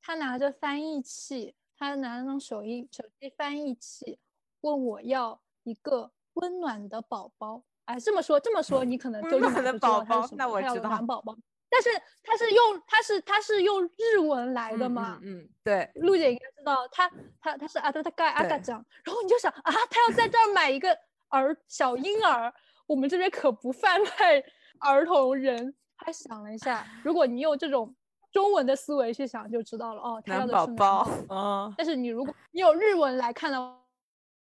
[0.00, 4.20] 他拿着翻译器，他拿那种手机手机翻译器，
[4.60, 7.64] 问我要一个温暖的宝宝。
[7.86, 11.36] 哎，这么说这么说，你可能就温暖宝宝那我知道暖宝宝。
[11.76, 15.18] 但是他是用他是他是用日文来的嗯嘛？
[15.22, 20.96] 嗯嗯，对，陆姐应该知道，他他他是阿德他盖阿对嘎酱，然后你就想啊，他要在这儿买一个
[21.28, 22.52] 儿小婴儿，
[22.86, 24.42] 我们这边可不贩卖
[24.80, 25.74] 儿童人。
[25.98, 27.94] 他想了一下，如果你用这种
[28.32, 33.78] 中文的思维去想，就知道了哦，他要的是暖宝宝嗯哦，但是你如果你有日文来看的话，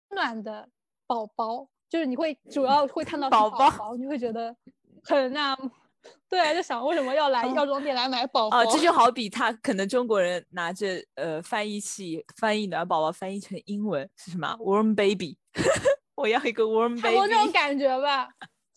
[0.10, 0.70] 暖的
[1.08, 4.56] 宝宝，就是你会主要会看到宝宝你会觉得
[5.04, 5.56] 很那，
[6.30, 8.60] 对啊，就想为什么要来药妆店来买宝宝？
[8.62, 15.38] 哦，这就好比他可能中国人拿着呃翻译器翻译暖宝宝翻译成英文是什么？warm baby，
[16.16, 17.54] 我要一个 warm 差不多这种 baby。
[17.54, 18.28] 感觉吧，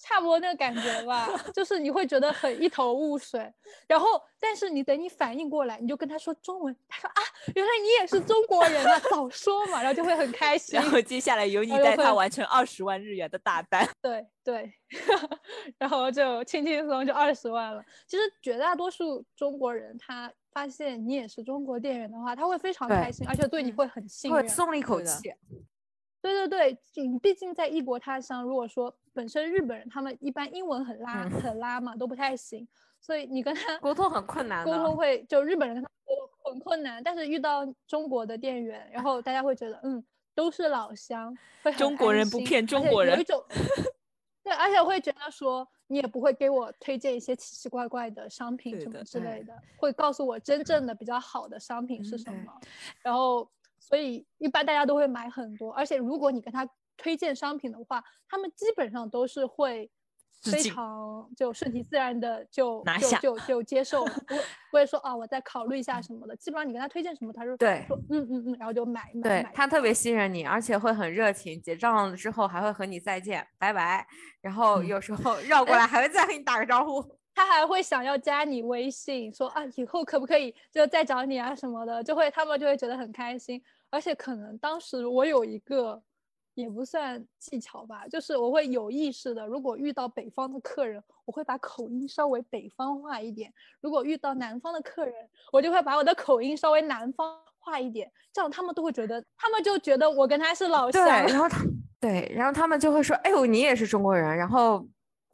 [0.07, 3.53] 差不多那个感觉吧， 就是你会觉得很一头雾水，
[3.89, 4.07] 然后
[4.39, 7.23] 但是你等你反应过来，你就跟他说中文，他说啊，
[7.57, 10.91] 原来你也是中国人啊，早说嘛，然后就会很开心然。
[10.91, 13.89] 后接下来由你带他完成二十万日元的大单。
[14.01, 14.73] 对 对，
[15.77, 17.83] 然后就轻轻松就二十万了。
[18.07, 24.41] 其实绝大多数中国人，他发现你也是中国店员的话，他会非常开心，而且对你嗯会很信任。
[24.41, 25.33] 会松了一口气。
[26.47, 31.31] 对你毕竟在异国他乡，如果说本身日本人他们一般英文很拉、嗯。
[31.41, 32.67] 很拉嘛，都不太行，
[33.01, 41.37] 所以你跟他沟通很困难沟通会就日本人跟他沟通很困难，但是遇到中国的店员，然后大家会觉得嗯都是老乡，
[41.77, 43.43] 中国人不骗中国人有一种
[44.45, 52.53] 对，而且会觉得说你也不会给我推荐一些奇奇怪怪的商品什么之类的，会告诉我真正的比较好的商品是什么，
[53.03, 53.49] 然后
[53.89, 59.89] 所以一般大家都会买很多，而且如果你跟他推荐商品的话，他们基本上都是会
[60.43, 74.07] 非常就顺其自然的就就拿下就就接受了， 不会不会说啊我再考虑一下什么的，基本上你跟他推荐什么，他就对说嗯嗯嗯，然后就买买买对他特别信任你，而且会很热情，结账了之后还会和你再见，拜拜。
[74.41, 77.05] 然后嗯有时候绕过来还会再和你打个招呼。
[77.35, 86.03] 他还会想要加你微信，说啊以后可不可以就再找你啊什么的，就会他们就会觉得很开心，而且可能当时我有一个
[86.55, 95.15] 也不算技巧吧，就是我会有意识的，如果遇到北方的客人，我会把口音稍微北方化一点；如果遇到南方的客人，
[95.53, 101.27] 我就会把我的口音稍微南方化一点，这样他们都会觉得，他们就觉得我跟他是老对，乡。
[101.27, 101.63] 然后他
[102.01, 104.87] 对，然后他们就会说：“哎呦，你也是中国人。”然后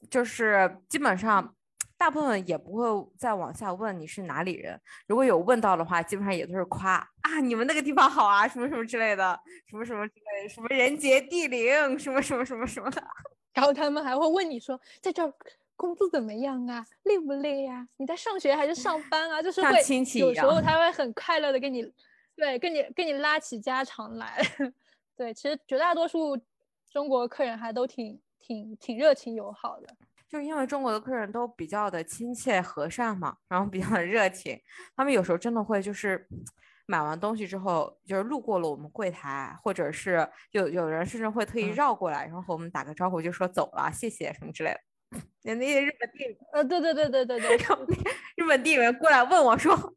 [0.08, 1.54] 就是基本上
[2.02, 4.76] 大部分也不会再往下问你是哪里人。
[5.06, 9.38] 如果有问到的话，基本上也都是夸啊，你们那个地方好啊，什么什么之类的，
[9.70, 13.00] 什么什么之类的，什么人杰地灵，什么什么什么什么的。
[13.54, 15.32] 然后他们还会问你说，在这儿
[15.76, 19.40] 工作怎么样啊，累不累呀、你在上学还是上班啊？
[19.40, 21.88] 就是像会亲戚有时候他会很快乐的跟你，
[22.34, 24.42] 对，跟你跟你拉起家常来。
[25.16, 26.36] 对，其实绝大多数
[26.90, 29.86] 中国客人还都挺挺挺热情友好的。
[30.32, 34.58] 就是因为中国的客人都比较的亲切和善嘛，然后比较的热情，
[34.96, 36.26] 他们有时候真的会就是
[36.86, 44.80] 买完东西之后，就是路过了我们柜台，或者是有有人甚至会特意嗯绕过来，然后和我们打个招呼，就说走了，谢谢什么之类的。
[45.42, 47.94] 那那些日本店，呃，对对对对对对， 然后那
[48.42, 49.94] 日本店员过来问我说，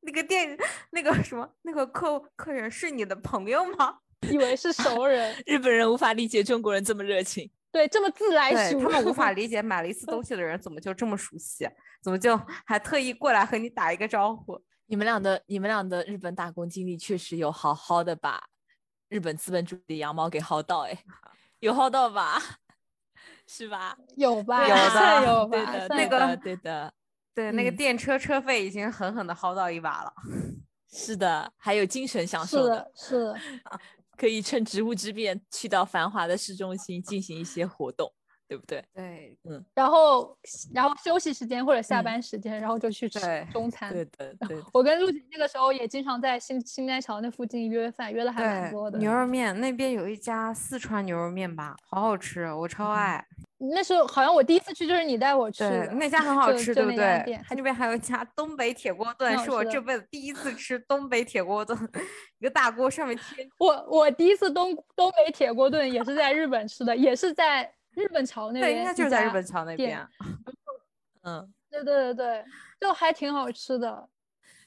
[0.00, 0.58] 那个店
[0.90, 3.98] 那个什么那个客客人是你的朋友吗？
[4.28, 7.48] 以为是熟人， 日本人无法理解中国人这么热情。
[7.70, 11.68] 对，这么自来熟，他们无法 理解买了一次东西的人怎么就这么熟悉，
[12.02, 14.60] 怎么就还特意过来和你打一个招呼。
[14.86, 18.42] 你们俩的你们俩的日本打工经历确实有好好的把
[19.08, 20.98] 日本资本主义的羊毛给薅到，哎，
[21.60, 22.40] 有薅到吧？
[23.46, 23.96] 是吧？
[24.16, 24.66] 有吧？
[24.66, 25.56] 有算的有吧？
[25.56, 26.92] 对的，那个对的，
[27.34, 30.12] 对，对，那个嗯电车车费已经狠狠的薅到一把了。
[30.90, 33.40] 是的，还有精神享受是的，是的，
[34.18, 38.12] 可以趁职务之便去到繁华的市中心进行一些活动，
[38.48, 38.84] 对不对？
[38.92, 40.36] 对嗯然后
[40.74, 43.20] 然后休息时间或者下嗯班时间，然后就去吃
[43.52, 43.92] 中餐。
[43.92, 44.64] 对对，对的。
[44.74, 48.98] 我跟陆姐那个时候也经常在新新街桥那附近约饭，约的还蛮多的，。
[48.98, 53.26] 牛肉面那边有一家四川牛肉面吧，好好吃，我超嗯爱。
[53.58, 57.44] 那时候好像我第一次去就是你带我去，的，那家很好吃，对不对家店？
[57.44, 61.76] 还那边还有一家东北铁锅炖，是我这辈子第一次吃东北铁锅炖，
[62.38, 70.08] 一个大锅上面贴我我第一次东东北铁锅炖也是在日本吃的，也是在日本桥那边对，应该就是在日本桥那店边。
[71.24, 72.44] 嗯，对对对对，
[72.80, 74.08] 就还挺好吃的。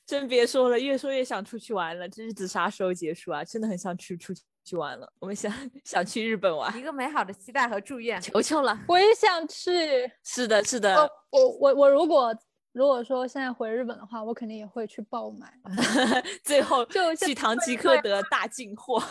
[0.05, 2.09] 真别说了，越说越想出去玩了。
[2.09, 3.41] 这日子啥时候结束啊？
[3.43, 4.41] 真的很想去出去
[4.73, 5.11] 玩了。
[5.19, 5.51] 我们想
[5.83, 8.19] 想去日本玩， 一个美好的期待和祝愿。
[8.21, 8.79] 求求了。
[8.87, 10.09] 我也想去。
[10.23, 12.35] 是的，是的，哦，我我我如果
[12.73, 15.53] 如果说现在回日本的话，我肯定也会去爆买。
[16.43, 19.01] 最后就去堂吉诃德大进货。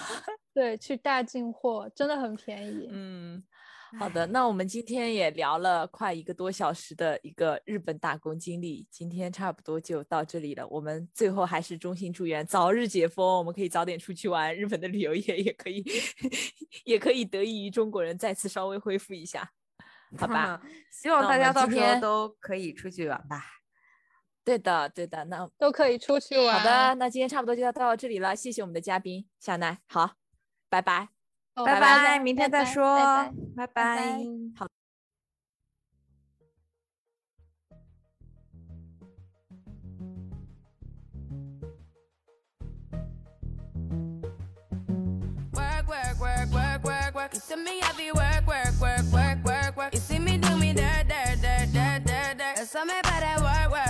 [0.55, 2.88] 对，去大进货真的很便宜。
[2.90, 3.42] 嗯，
[3.99, 10.66] 好的，那我们今天也聊了快一个多小时的一个日本打工经历，今天差不多就到这里了。
[10.68, 15.84] 我们最后还是衷心祝愿早日解封，我们可以早点出去玩，日本的旅游业也可以
[16.84, 19.51] 也可以得益于中国人再次稍微恢复一下，
[20.16, 20.62] 好吧？
[20.91, 23.45] 希望大家到时候都可以出去玩吧。
[24.43, 26.59] 对的，对的，那都可以出去玩。
[26.59, 30.12] 好的，，那今天差不多就要到这里了，谢谢我们的嘉宾小奈，好，
[30.68, 31.20] 拜拜。
[31.57, 34.24] 哦拜拜，明天再说，拜拜拜拜
[34.57, 34.66] 好。
[45.53, 47.34] Work, work, work, work, work, work.
[47.34, 49.92] You see me happy work, work, work, work, work, work.
[49.92, 52.57] You see me do me dirt, dirt, dirt, dirt, dirt, dirt.
[52.57, 53.89] There's something about that work, work, work, work,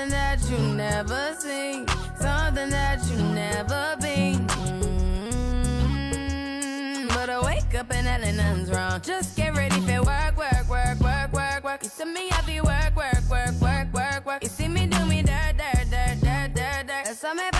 [0.00, 1.86] something that you never seen,
[2.18, 4.46] something that you never been.
[6.06, 9.00] Mm, But I wake up and hell nothing's wrong.
[9.02, 11.82] Just get ready for work, work, work, work, work, work.
[11.82, 14.42] You see me happy work, work, work, work, work, work.
[14.42, 17.04] You see me do me dirt, dirt, dirt, dirt, dirt, dirt.
[17.04, 17.59] There's something about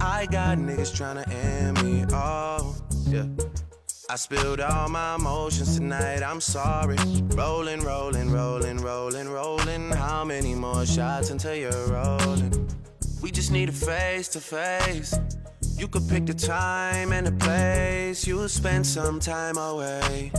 [0.00, 2.04] I got niggas tryna end me.
[2.14, 2.80] off.
[3.06, 3.26] yeah.
[4.10, 6.96] I spilled all my emotions tonight, I'm sorry.
[7.34, 9.90] Rolling, rolling, rolling, rolling, rolling.
[9.90, 12.68] How many more shots until you're rolling?
[13.22, 15.18] We just need a face to face.
[15.78, 18.26] You could pick the time and the place.
[18.26, 20.30] You'll spend some time away.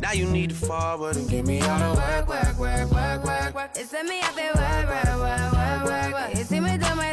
[0.00, 3.54] Now you need to forward and get me out of work, work, work, work, work,
[3.54, 3.76] work.
[3.76, 6.38] Send me out there, work, work, work, work, work, work.
[6.38, 7.12] You see me do my